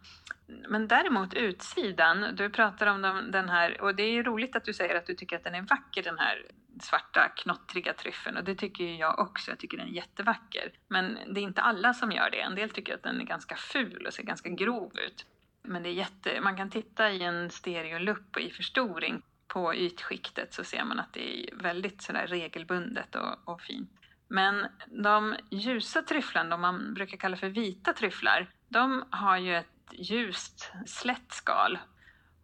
Men 0.68 0.88
däremot 0.88 1.34
utsidan, 1.34 2.26
du 2.36 2.50
pratar 2.50 2.86
om 2.86 3.30
den 3.32 3.48
här, 3.48 3.80
och 3.80 3.94
det 3.94 4.02
är 4.02 4.12
ju 4.12 4.22
roligt 4.22 4.56
att 4.56 4.64
du 4.64 4.72
säger 4.72 4.94
att 4.94 5.06
du 5.06 5.14
tycker 5.14 5.36
att 5.36 5.44
den 5.44 5.54
är 5.54 5.62
vacker 5.62 6.02
den 6.02 6.18
här 6.18 6.46
svarta 6.80 7.28
knottriga 7.28 7.92
tryffeln 7.92 8.36
och 8.36 8.44
det 8.44 8.54
tycker 8.54 8.84
jag 8.84 9.18
också, 9.18 9.50
jag 9.50 9.58
tycker 9.58 9.78
den 9.78 9.88
är 9.88 9.92
jättevacker. 9.92 10.72
Men 10.88 11.18
det 11.34 11.40
är 11.40 11.42
inte 11.42 11.62
alla 11.62 11.94
som 11.94 12.12
gör 12.12 12.30
det, 12.30 12.40
en 12.40 12.54
del 12.54 12.70
tycker 12.70 12.94
att 12.94 13.02
den 13.02 13.20
är 13.20 13.24
ganska 13.24 13.56
ful 13.56 14.06
och 14.06 14.14
ser 14.14 14.22
ganska 14.22 14.48
grov 14.48 14.92
ut. 14.98 15.26
Men 15.62 15.82
det 15.82 15.88
är 15.88 15.92
jätte, 15.92 16.40
man 16.40 16.56
kan 16.56 16.70
titta 16.70 17.10
i 17.10 17.22
en 17.22 17.50
stereolupp 17.50 18.36
och 18.36 18.42
i 18.42 18.50
förstoring 18.50 19.22
på 19.46 19.74
ytskiktet 19.74 20.54
så 20.54 20.64
ser 20.64 20.84
man 20.84 21.00
att 21.00 21.12
det 21.12 21.40
är 21.40 21.56
väldigt 21.56 22.02
sådär 22.02 22.26
regelbundet 22.26 23.14
och, 23.14 23.38
och 23.44 23.60
fint. 23.60 23.90
Men 24.28 24.66
de 24.86 25.36
ljusa 25.50 26.02
tryfflarna, 26.02 26.50
de 26.50 26.60
man 26.60 26.94
brukar 26.94 27.16
kalla 27.16 27.36
för 27.36 27.48
vita 27.48 27.92
tryfflar, 27.92 28.50
de 28.68 29.04
har 29.10 29.36
ju 29.36 29.56
ett 29.56 29.68
ljust 29.92 30.72
slätt 30.86 31.32
skal 31.32 31.78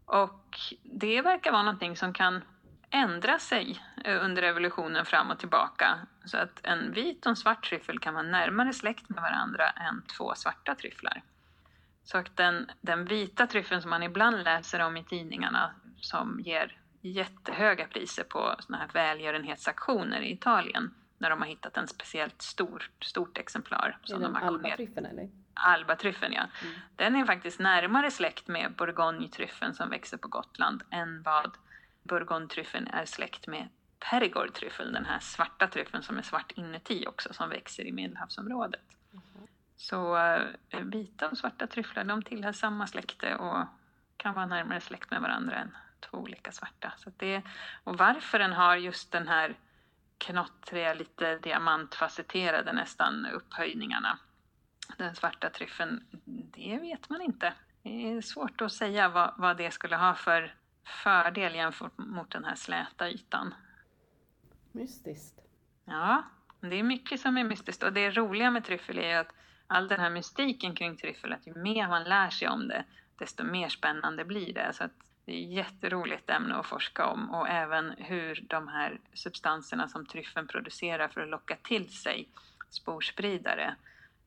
Och 0.05 0.59
det 0.83 1.23
verkar 1.23 1.53
vara 1.53 1.62
någonting 1.62 1.97
som 1.97 2.12
kan 2.12 2.40
ändra 2.90 3.38
sig 3.38 3.83
eh, 4.05 4.24
under 4.24 4.42
evolutionen 4.42 5.07
fram 5.07 5.31
och 5.31 5.38
tillbaka. 5.38 5.98
Så 6.24 6.37
att 6.37 6.61
en 6.62 6.92
vit 6.92 7.26
och 7.26 7.31
en 7.31 7.37
svart 7.37 7.64
tryffel 7.64 7.98
kan 7.98 8.14
vara 8.14 8.26
närmare 8.26 8.72
släkt 8.72 9.09
med 9.09 9.22
varandra 9.22 9.70
än 9.70 10.03
två 10.16 10.35
svarta 10.35 10.74
tryfflar. 10.74 11.22
Så 12.05 12.18
att 12.18 12.37
den, 12.37 12.70
den 12.81 13.05
vita 13.05 13.46
tryffeln 13.46 13.83
som 13.83 13.90
man 13.90 14.03
ibland 14.03 14.42
läser 14.42 14.81
om 14.81 14.96
i 14.96 15.05
tidningarna 15.05 15.70
som 16.00 16.40
ger 16.40 16.76
jättehöga 17.00 17.87
priser 17.87 18.24
på 18.24 18.55
såna 18.59 18.79
här 18.79 18.88
välgörenhetsaktioner 18.92 20.20
i 20.20 20.33
Italien 20.33 20.94
när 21.18 21.31
de 21.31 21.40
har 21.40 21.46
hittat 21.46 21.76
en 21.76 21.88
speciellt 21.88 22.42
stor, 22.42 22.90
stort 23.00 23.38
exemplar. 23.38 23.98
Som 24.05 24.22
är 24.22 24.26
de 24.26 24.37
albatryffeln 24.37 25.07
eller? 25.07 25.29
Albatryffeln 25.55 26.33
ja. 26.33 26.46
Mm. 26.62 26.74
Den 26.96 27.16
är 27.16 27.24
faktiskt 27.24 27.61
närmare 27.61 28.11
släkt 28.11 28.48
med 28.48 28.72
bourgogne-tryffeln 28.72 29.74
som 29.74 29.90
växer 29.90 30.16
på 30.16 30.29
Gotland 30.29 30.83
än 30.90 31.22
vad 31.22 31.50
bourgogne-tryffeln 32.02 32.88
är 32.92 33.04
släkt 33.04 33.46
med 33.46 33.68
Perigord-tryffeln, 33.98 34.92
den 34.92 35.04
här 35.04 35.20
svarta 35.20 35.66
tryffeln 35.66 36.02
som 36.02 36.18
är 36.18 36.22
svart 36.22 36.52
inuti 36.52 37.06
också, 37.06 37.32
som 37.32 37.48
växer 37.48 37.84
i 37.84 37.92
Medelhavsområdet. 37.92 38.80
Mm. 39.12 39.46
Så 39.76 40.16
eh, 40.16 40.80
vita 40.80 41.28
och 41.28 41.38
svarta 41.38 41.66
tryfflar, 41.66 42.04
de 42.04 42.22
tillhör 42.22 42.52
samma 42.52 42.86
släkte 42.86 43.34
och 43.34 43.64
kan 44.16 44.34
vara 44.34 44.46
närmare 44.46 44.80
släkt 44.80 45.10
med 45.10 45.20
varandra 45.20 45.56
än 45.56 45.76
två 46.00 46.18
olika 46.18 46.52
svarta. 46.52 46.92
Så 46.96 47.12
det, 47.16 47.42
och 47.84 47.98
varför 47.98 48.38
den 48.38 48.52
har 48.52 48.76
just 48.76 49.12
den 49.12 49.28
här 49.28 49.54
knottriga, 50.18 50.94
lite 50.94 51.38
diamantfacetterade 51.38 52.72
nästan 52.72 53.26
upphöjningarna, 53.26 54.18
den 54.96 55.14
svarta 55.14 55.50
tryffeln, 55.50 56.04
det 56.24 56.78
vet 56.78 57.08
man 57.08 57.20
inte. 57.20 57.54
Det 57.82 58.12
är 58.12 58.20
svårt 58.20 58.60
att 58.60 58.72
säga 58.72 59.08
vad, 59.08 59.34
vad 59.36 59.56
det 59.56 59.70
skulle 59.70 59.96
ha 59.96 60.14
för 60.14 60.54
fördel 60.85 61.55
jämfört 61.55 61.99
mot 61.99 62.31
den 62.31 62.45
här 62.45 62.55
släta 62.55 63.11
ytan. 63.11 63.55
Mystiskt. 64.73 65.40
Ja, 65.85 66.23
det 66.61 66.77
är 66.77 66.83
mycket 66.83 67.21
som 67.21 67.37
är 67.37 67.45
mystiskt 67.45 67.83
och 67.83 67.93
det 67.93 68.11
roliga 68.11 68.51
med 68.51 68.64
tryffel 68.64 68.99
är 68.99 69.09
ju 69.09 69.14
att 69.14 69.33
all 69.66 69.88
den 69.88 70.01
här 70.01 70.11
mystiken 70.11 70.75
kring 70.75 70.97
tryffel, 70.97 71.33
att 71.33 71.47
ju 71.47 71.55
mer 71.55 71.88
man 71.88 72.05
lär 72.05 72.31
sig 72.31 72.49
om 72.49 72.69
det, 72.69 72.85
desto 73.19 73.45
mer 73.45 73.69
spännande 73.69 74.25
blir 74.25 74.55
det. 74.55 74.73
Så 74.73 74.85
att 74.85 74.93
det 75.25 75.33
är 75.33 75.45
ett 75.45 75.53
jätteroligt 75.53 76.31
ämne 76.31 76.55
att 76.55 76.66
forska 76.66 77.07
om 77.07 77.31
och 77.31 77.49
även 77.49 77.90
hur 77.90 78.45
de 78.49 78.69
här 78.69 79.01
substanserna 79.14 79.88
som 79.88 80.07
tryffeln 80.07 80.47
producerar 80.47 81.09
för 81.09 81.21
att 81.21 81.29
locka 81.29 81.57
till 81.62 81.88
sig 81.93 82.29
sporspridare, 82.71 83.75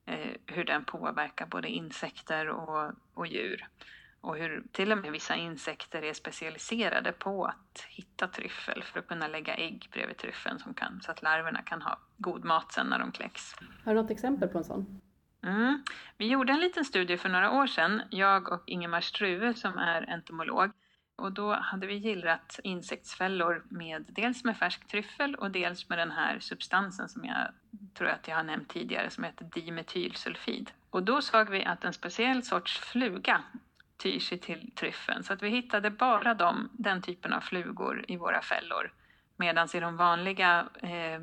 eh, 0.06 0.32
hur 0.46 0.64
den 0.64 0.86
påverkar 0.86 1.46
både 1.46 1.70
insekter 1.70 2.48
och, 2.50 2.92
och 3.14 3.28
djur 3.28 3.68
och 4.24 4.38
hur 4.38 4.64
till 4.72 4.92
och 4.92 4.98
med 4.98 5.12
vissa 5.12 5.36
insekter 5.36 6.02
är 6.02 6.14
specialiserade 6.14 7.12
på 7.12 7.46
att 7.46 7.86
hitta 7.90 8.28
tryffel 8.28 8.84
för 8.84 9.00
att 9.00 9.08
kunna 9.08 9.28
lägga 9.28 9.56
ägg 9.56 9.90
bredvid 9.92 10.18
tryffeln 10.18 10.60
som 10.60 10.74
kan, 10.74 11.02
så 11.02 11.12
att 11.12 11.22
larverna 11.22 11.62
kan 11.62 11.82
ha 11.82 11.98
god 12.18 12.44
mat 12.44 12.72
sen 12.72 12.88
när 12.88 13.00
de 13.00 13.12
kläcks. 13.12 13.56
Har 13.86 13.96
du 13.96 14.02
något 14.02 14.12
exempel 14.12 14.50
på 14.50 14.58
en 14.58 14.64
sån? 14.64 15.02
Mm. 15.44 15.84
Vi 16.18 16.28
gjorde 16.28 16.54
en 16.54 16.60
liten 16.60 16.86
studie 16.86 17.18
för 17.18 17.30
några 17.30 17.52
år 17.52 17.68
sedan, 17.68 18.02
jag 18.10 18.52
och 18.52 18.64
Ingemar 18.66 19.02
Struve 19.02 19.54
som 19.54 19.78
är 19.78 20.10
entomolog. 20.10 20.72
Och 21.16 21.32
då 21.32 21.54
hade 21.54 21.88
vi 21.88 21.94
gillrat 21.94 22.60
insektsfällor 22.64 23.64
med 23.70 24.06
dels 24.08 24.44
med 24.44 24.58
färsk 24.58 24.88
tryffel 24.88 25.36
och 25.36 25.52
dels 25.52 25.90
med 25.90 25.98
den 25.98 26.12
här 26.12 26.40
substansen 26.40 27.10
som 27.10 27.26
jag 27.26 27.48
tror 27.94 28.08
att 28.08 28.28
jag 28.28 28.36
har 28.36 28.44
nämnt 28.44 28.70
tidigare 28.70 29.10
som 29.10 29.24
heter 29.24 29.46
dimetylsulfid. 29.46 30.72
Och 30.90 31.04
då 31.04 31.22
såg 31.22 31.50
vi 31.50 31.66
att 31.66 31.84
en 31.84 31.94
speciell 31.94 32.44
sorts 32.44 32.80
fluga 32.80 33.44
tyr 34.04 34.20
sig 34.20 34.38
till 34.38 34.72
tryffeln. 34.76 35.24
Så 35.24 35.34
att 35.34 35.44
vi 35.44 35.50
hittade 35.50 35.90
bara 35.90 36.34
de, 36.34 36.70
den 36.74 37.02
typen 37.02 37.34
av 37.34 37.42
flugor 37.42 38.06
i 38.08 38.18
våra 38.18 38.42
fällor. 38.42 38.94
Medan 39.38 39.68
i 39.74 39.80
de 39.80 39.98
vanliga 39.98 40.68
eh, 40.82 41.22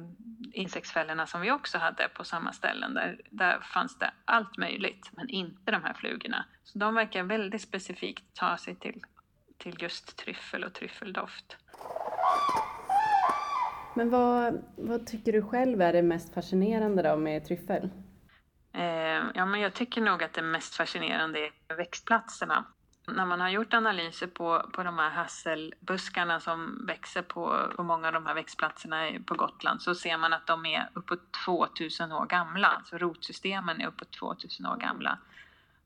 insektsfällorna 0.53 1.27
som 1.27 1.41
vi 1.41 1.51
också 1.51 1.79
hade 1.79 2.09
på 2.09 2.25
samma 2.25 2.53
ställen, 2.53 2.95
där, 2.95 3.21
där 3.31 3.61
fanns 3.61 3.99
det 3.99 4.11
allt 4.25 4.57
möjligt, 4.59 5.11
men 5.13 5.29
inte 5.29 5.73
de 5.73 5.83
här 5.83 5.95
flugorna. 5.95 6.45
Så 6.65 6.79
de 6.79 6.95
verkar 6.95 7.23
väldigt 7.23 7.63
specifikt 7.63 8.25
ta 8.35 8.57
sig 8.57 8.75
till, 8.75 9.03
till 9.59 9.77
just 9.83 10.17
tryffel 10.17 10.65
och 10.65 10.73
tryffeldoft. 10.73 11.57
Men 13.95 14.11
vad, 14.11 14.65
vad 14.77 15.07
tycker 15.07 15.33
du 15.33 15.43
själv 15.43 15.83
är 15.83 15.93
det 15.93 16.03
mest 16.03 16.35
fascinerande 16.35 17.03
då 17.03 17.17
med 17.17 17.45
tryffel? 17.45 17.91
Eh, 19.21 19.27
ja, 19.35 19.47
men 19.47 19.61
jag 19.61 19.75
tycker 19.75 20.01
nog 20.01 20.23
att 20.23 20.33
det 20.33 20.43
mest 20.43 20.75
fascinerande 20.75 21.39
är 21.69 21.75
växtplatserna. 21.77 22.65
När 23.07 23.27
man 23.27 23.41
har 23.41 23.49
gjort 23.49 23.75
analyser 23.75 24.27
på, 24.27 24.71
på 24.73 24.83
de 24.83 24.99
här 24.99 25.11
hasselbuskarna 25.11 26.41
som 26.41 26.87
växer 26.87 27.23
på, 27.23 27.73
på 27.77 27.83
många 27.83 28.07
av 28.07 28.13
de 28.13 28.27
här 28.27 28.35
växtplatserna 28.35 29.11
på 29.27 29.35
Gotland 29.35 29.83
så 29.83 29.95
ser 29.95 30.19
man 30.19 30.33
att 30.33 30.47
de 30.47 30.67
är 30.67 30.91
uppåt 30.95 31.21
2000 31.45 32.13
år 32.13 32.27
gamla. 32.27 32.69
Alltså 32.69 32.99
rotsystemen 32.99 33.81
är 33.81 33.87
uppåt 33.87 34.11
2000 34.11 34.67
år 34.67 34.77
gamla. 34.77 35.19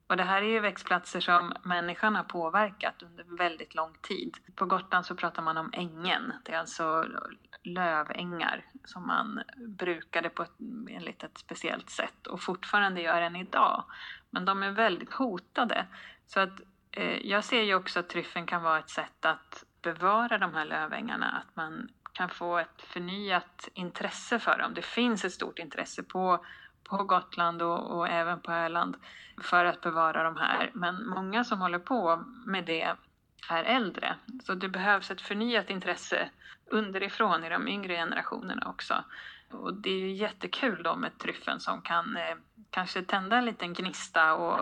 Och 0.07 0.17
det 0.17 0.23
här 0.23 0.43
är 0.43 0.47
ju 0.47 0.61
växtplatser 0.61 1.21
som 1.21 1.53
människan 1.63 2.17
har 2.17 2.25
påverkat 2.25 3.03
under 3.03 3.37
väldigt 3.39 3.75
lång 3.75 3.95
tid. 4.03 4.37
På 4.55 4.67
Gotland 4.67 5.07
så 5.07 5.15
pratar 5.15 5.43
man 5.43 5.57
om 5.57 5.71
ängen. 5.73 6.33
Det 6.45 6.53
är 6.53 6.59
alltså 6.59 7.07
lövängar 7.63 8.65
som 8.85 9.07
man 9.07 9.43
brukade 9.57 10.29
på 10.29 10.43
ett, 10.43 10.59
enligt 10.91 11.25
ett 11.25 11.39
speciellt 11.39 11.91
sätt 11.91 12.27
och 12.27 12.43
fortfarande 12.43 13.01
gör 13.01 13.23
än 13.23 13.37
idag. 13.37 13.85
Men 14.31 14.45
de 14.45 14.63
är 14.63 14.71
väldigt 14.71 15.13
hotade. 15.13 15.87
Så 16.27 16.41
att 16.41 16.61
eh, 16.91 17.27
jag 17.27 17.45
ser 17.45 17.63
ju 17.63 17.75
också 17.75 18.01
att 18.01 18.09
tryffeln 18.09 18.47
kan 18.47 18.63
vara 18.63 18.79
ett 18.79 18.91
sätt 18.91 19.25
att 19.25 19.65
bevara 19.83 20.39
de 20.39 20.55
här 20.55 20.65
lövängarna, 20.65 21.31
att 21.31 21.57
man 21.57 21.89
kan 22.13 22.29
få 22.29 22.59
ett 22.59 22.83
förnyat 22.83 23.69
intresse 23.75 24.39
för 24.39 24.59
dem. 24.59 24.75
Det 24.75 24.85
finns 24.85 25.25
ett 25.25 25.33
stort 25.33 25.59
intresse 25.59 26.03
på 26.03 26.45
på 26.85 27.05
Gotland 27.05 27.63
och, 27.63 27.97
och, 27.97 28.09
även 28.09 28.41
på 28.41 28.53
Öland 28.53 28.97
för 29.43 29.65
att 29.65 29.81
bevara 29.81 30.23
de 30.23 30.37
här. 30.37 30.71
Men 30.75 31.09
många 31.09 31.45
som 31.45 31.61
håller 31.61 31.79
på 31.79 32.25
med 32.47 32.65
det 32.65 32.97
är 33.49 33.65
äldre. 33.65 34.17
Så 34.45 34.55
det 34.55 34.69
behövs 34.69 35.11
ett 35.11 35.21
förnyat 35.21 35.71
intresse 35.71 36.31
underifrån 36.67 37.45
i 37.45 37.49
de 37.49 37.69
yngre 37.69 37.95
generationerna 37.95 38.69
också. 38.69 39.05
Och 39.51 39.75
det 39.75 39.91
är 39.91 39.99
ju 39.99 40.13
jättekul 40.13 40.83
då 40.83 40.97
med 40.97 41.19
tryffeln 41.19 41.61
som 41.61 41.83
kan 41.83 42.17
eh, 42.17 42.37
kanske 42.71 43.03
tända 43.03 43.37
en 43.37 43.45
liten 43.45 43.75
gnista 43.75 44.35
och 44.35 44.59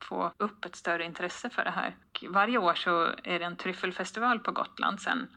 få 0.00 0.32
upp 0.36 0.64
ett 0.64 0.76
större 0.76 1.04
intresse 1.04 1.50
för 1.50 1.64
det 1.64 1.70
här. 1.70 1.96
Varje 2.28 2.58
år 2.58 2.74
så 2.74 3.02
är 3.24 3.38
det 3.38 3.44
en 3.44 3.56
tryffelfestival 3.56 4.38
på 4.38 4.52
Gotland 4.52 5.00
sen 5.00 5.28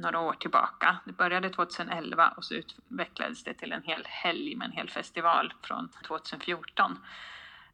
några 0.00 0.20
år 0.20 0.32
tillbaka. 0.32 0.96
Det 1.04 1.12
började 1.12 1.50
2011 1.50 2.34
och 2.36 2.44
så 2.44 2.54
utvecklades 2.54 3.44
det 3.44 3.54
till 3.54 3.72
en 3.72 3.82
hel 3.82 4.04
helg 4.04 4.56
med 4.56 4.66
en 4.66 4.72
hel 4.72 4.90
festival 4.90 5.54
från 5.62 5.88
2014. 6.06 6.98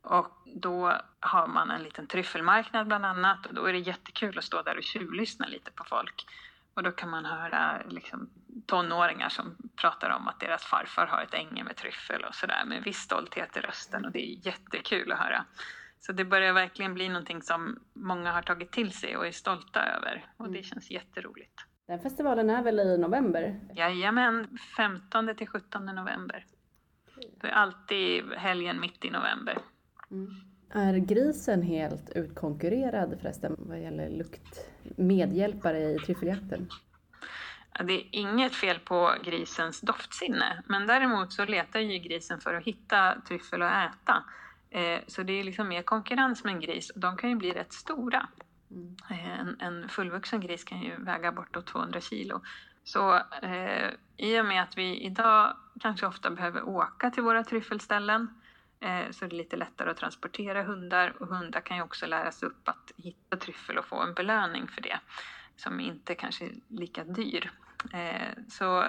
Och 0.03 0.43
då 0.45 0.93
har 1.21 1.47
man 1.47 1.71
en 1.71 1.83
liten 1.83 2.07
tryffelmarknad 2.07 2.87
bland 2.87 3.07
annat 3.07 3.47
och 3.47 3.55
då 3.55 3.67
är 3.67 3.73
det 3.73 3.79
jättekul 3.79 4.39
att 4.39 4.45
stå 4.45 4.63
där 4.63 4.77
och 4.77 4.85
tjuvlyssna 4.85 5.47
lite 5.47 5.71
på 5.71 5.85
folk. 5.85 6.27
Och 6.75 6.83
då 6.83 6.93
kan 6.93 7.11
man 7.11 7.25
höra 7.25 7.83
liksom, 7.89 8.31
tonåringar 8.67 9.29
som 9.29 9.57
pratar 9.77 10.11
om 10.11 10.29
att 10.29 10.41
deras 10.41 10.65
farfar 10.65 11.07
har 11.07 11.23
ett 11.23 11.35
änge 11.35 11.65
med 11.65 11.77
tryffel 11.77 12.25
och 12.25 12.35
sådär 12.35 12.65
med 12.65 12.83
viss 12.83 12.99
stolthet 12.99 13.57
i 13.57 13.61
rösten 13.61 14.05
och 14.05 14.13
det 14.13 14.19
är 14.19 14.47
jättekul 14.47 15.13
att 15.13 15.19
höra. 15.19 15.45
Så 16.01 16.13
det 16.13 16.25
börjar 16.25 16.53
verkligen 16.53 16.95
bli 16.95 17.09
någonting 17.09 17.43
som 17.43 17.79
många 17.93 18.33
har 18.33 18.43
tagit 18.43 18.73
till 18.73 18.93
sig 18.93 19.17
och 19.17 19.27
är 19.27 19.33
stolta 19.33 19.83
över 19.83 20.27
och 20.37 20.45
det 20.45 20.59
mm. 20.59 20.63
känns 20.63 20.91
jätteroligt. 20.91 21.67
Den 21.87 21.99
festivalen 21.99 22.51
är 22.51 22.63
väl 22.63 22.81
i 22.81 22.99
november? 22.99 23.61
Jajamän, 23.75 24.59
15 24.77 25.35
till 25.37 25.49
17 25.49 25.87
november. 25.87 26.45
Det 27.41 27.47
är 27.47 27.53
alltid 27.53 28.25
helgen 28.37 28.81
mitt 28.81 29.05
i 29.05 29.11
november. 29.11 29.59
Mm. 30.11 30.31
Är 30.71 30.97
grisen 30.97 31.63
helt 31.63 32.11
utkonkurrerad 32.11 33.19
förresten 33.21 33.57
vad 33.59 33.81
gäller 33.81 34.11
lukt? 34.11 34.71
Medhjälpare 34.97 35.83
i 35.83 35.99
tryffeljakten? 35.99 36.69
Det 37.85 37.93
är 37.93 38.09
inget 38.11 38.55
fel 38.55 38.79
på 38.79 39.15
grisens 39.25 39.81
doftsinne, 39.81 40.63
men 40.67 40.87
däremot 40.87 41.33
så 41.33 41.45
letar 41.45 41.81
ju 41.81 41.99
grisen 41.99 42.41
för 42.41 42.55
att 42.55 42.65
hitta 42.65 43.21
tryffel 43.29 43.63
att 43.63 43.91
äta. 43.91 44.25
Eh, 44.71 45.01
så 45.07 45.23
det 45.23 45.33
är 45.33 45.45
liksom 45.45 45.69
mer 45.69 45.83
konkurrens 45.83 46.45
med 46.45 46.55
en 46.55 46.61
gris 46.61 46.91
och 46.91 47.01
de 47.01 47.17
kan 47.17 47.31
ju 47.31 47.37
bli 47.37 47.51
rätt 47.51 47.73
stora. 47.73 48.29
Mm. 48.75 48.97
En, 49.09 49.61
en 49.61 49.89
fullvuxen 49.89 50.41
gris 50.41 50.65
kan 50.65 50.83
ju 50.83 50.97
väga 50.97 51.33
bortåt 51.33 51.67
200 51.67 52.01
kilo. 52.01 52.41
Så 52.85 53.15
eh, 53.43 53.91
i 54.17 54.41
och 54.41 54.47
med 54.47 54.63
att 54.63 54.79
vi 54.79 55.01
idag 55.01 55.57
kanske 55.81 56.07
ofta 56.07 56.31
behöver 56.31 56.69
åka 56.69 57.11
till 57.11 57.23
våra 57.23 57.45
tryffelställen 57.45 58.29
eh, 58.81 59.11
så 59.11 59.25
är 59.25 59.29
det 59.29 59.37
lite 59.37 59.57
lättare 59.57 59.91
att 59.91 59.97
transportera 59.97 60.63
hundar 60.63 61.23
och 61.23 61.29
hundar 61.29 61.61
kan 61.61 61.77
ju 61.77 61.83
också 61.83 62.07
läras 62.07 62.43
upp 62.43 62.69
att 62.69 62.93
hitta 62.97 63.37
tryffel 63.37 63.79
och 63.79 63.85
få 63.85 64.03
en 64.03 64.15
belöning 64.15 64.69
för 64.69 64.81
det 64.81 65.01
som 65.57 65.81
inte 65.81 66.15
kanske 66.15 66.45
är 66.45 66.53
lika 66.69 67.05
dyr. 67.05 67.51
Eh, 67.93 68.29
så 68.49 68.85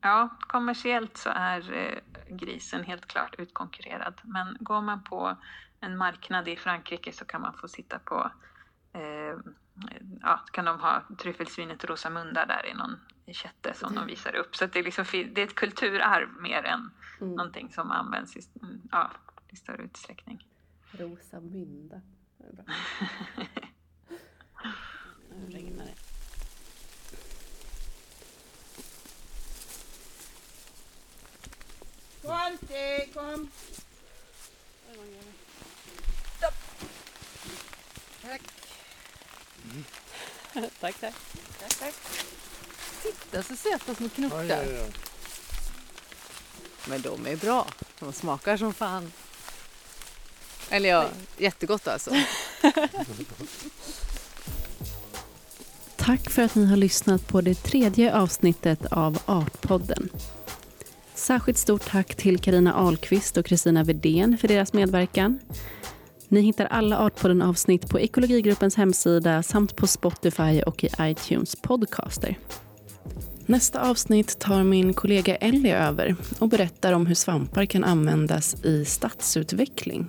ja, 0.00 0.28
kommersiellt 0.40 1.16
så 1.16 1.30
är 1.34 1.72
eh, 1.72 2.36
grisen 2.36 2.84
helt 2.84 3.06
klart 3.06 3.34
utkonkurrerad. 3.38 4.20
Men 4.22 4.56
går 4.60 4.80
man 4.80 5.04
på 5.04 5.36
en 5.84 5.96
marknad 5.96 6.48
i 6.48 6.56
Frankrike 6.56 7.12
så 7.12 7.24
kan 7.24 7.40
man 7.40 7.54
få 7.54 7.68
sitta 7.68 7.98
på 7.98 8.30
eh, 8.92 9.36
ja, 10.20 10.44
kan 10.52 10.64
de 10.64 10.80
ha 10.80 11.02
tryffelsvinet 11.18 11.84
Rosamunda 11.84 12.46
där 12.46 12.66
i 12.66 12.74
någon 12.74 12.96
kätte 13.26 13.74
som 13.74 13.94
de 13.94 14.06
visar 14.06 14.34
upp. 14.34 14.56
Så 14.56 14.66
det, 14.66 14.78
är 14.78 14.82
liksom, 14.82 15.04
det 15.12 15.40
är 15.40 15.46
ett 15.46 15.54
kulturarv 15.54 16.28
mer 16.40 16.62
än 16.62 16.90
mm. 17.20 17.34
någonting 17.34 17.72
som 17.72 17.90
används 17.90 18.36
i, 18.36 18.40
ja, 18.90 19.10
i 19.48 19.56
större 19.56 19.82
utsträckning. 19.82 20.48
Rosamunda. 20.90 22.00
Nu 25.30 25.50
regnar 25.50 25.84
det. 25.84 25.94
Svante, 32.20 33.06
kom! 33.14 33.50
Tack. 38.22 38.42
Mm. 39.63 39.63
tack, 40.80 41.00
tack. 41.00 41.14
Tack, 41.60 41.78
tack. 41.78 41.94
Titta 43.02 43.42
så 43.42 43.56
söta 43.56 43.94
små 43.94 44.08
knuttar. 44.08 44.44
Ja, 44.44 44.64
ja, 44.64 44.70
ja. 44.70 44.84
Men 46.88 47.02
de 47.02 47.26
är 47.26 47.36
bra. 47.36 47.66
De 48.00 48.12
smakar 48.12 48.56
som 48.56 48.74
fan. 48.74 49.12
Eller 50.70 50.88
ja, 50.88 51.08
jättegott 51.38 51.88
alltså. 51.88 52.10
Tack 55.96 56.30
för 56.30 56.42
att 56.42 56.54
ni 56.54 56.66
har 56.66 56.76
lyssnat 56.76 57.28
på 57.28 57.40
det 57.40 57.54
tredje 57.54 58.14
avsnittet 58.14 58.86
av 58.90 59.18
Artpodden. 59.26 60.10
Särskilt 61.14 61.58
stort 61.58 61.90
tack 61.90 62.14
till 62.14 62.38
Karina 62.38 62.74
Ahlqvist 62.74 63.36
och 63.36 63.46
Kristina 63.46 63.84
Vedén 63.84 64.38
för 64.38 64.48
deras 64.48 64.72
medverkan. 64.72 65.40
Ni 66.28 66.40
hittar 66.40 66.66
alla 66.66 66.98
Artpodden-avsnitt 66.98 67.88
på 67.88 68.00
Ekologigruppens 68.00 68.76
hemsida 68.76 69.42
samt 69.42 69.76
på 69.76 69.86
Spotify 69.86 70.62
och 70.62 70.84
i 70.84 70.88
iTunes 71.00 71.56
podcaster. 71.56 72.38
Nästa 73.46 73.90
avsnitt 73.90 74.38
tar 74.38 74.64
min 74.64 74.94
kollega 74.94 75.36
Ellie 75.36 75.76
över 75.76 76.16
och 76.38 76.48
berättar 76.48 76.92
om 76.92 77.06
hur 77.06 77.14
svampar 77.14 77.64
kan 77.64 77.84
användas 77.84 78.64
i 78.64 78.84
stadsutveckling. 78.84 80.06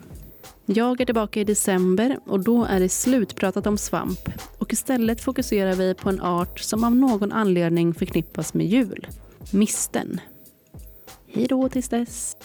Jag 0.65 1.01
är 1.01 1.05
tillbaka 1.05 1.39
i 1.39 1.43
december 1.43 2.19
och 2.25 2.39
då 2.39 2.65
är 2.65 2.79
det 2.79 2.89
slutpratat 2.89 3.67
om 3.67 3.77
svamp 3.77 4.29
och 4.59 4.73
istället 4.73 5.21
fokuserar 5.21 5.75
vi 5.75 5.93
på 5.93 6.09
en 6.09 6.21
art 6.21 6.59
som 6.59 6.83
av 6.83 6.95
någon 6.95 7.31
anledning 7.31 7.93
förknippas 7.93 8.53
med 8.53 8.65
jul. 8.65 9.07
Misten. 9.51 10.21
Hej 11.33 11.47
då 11.47 11.69
tills 11.69 11.89
dess. 11.89 12.37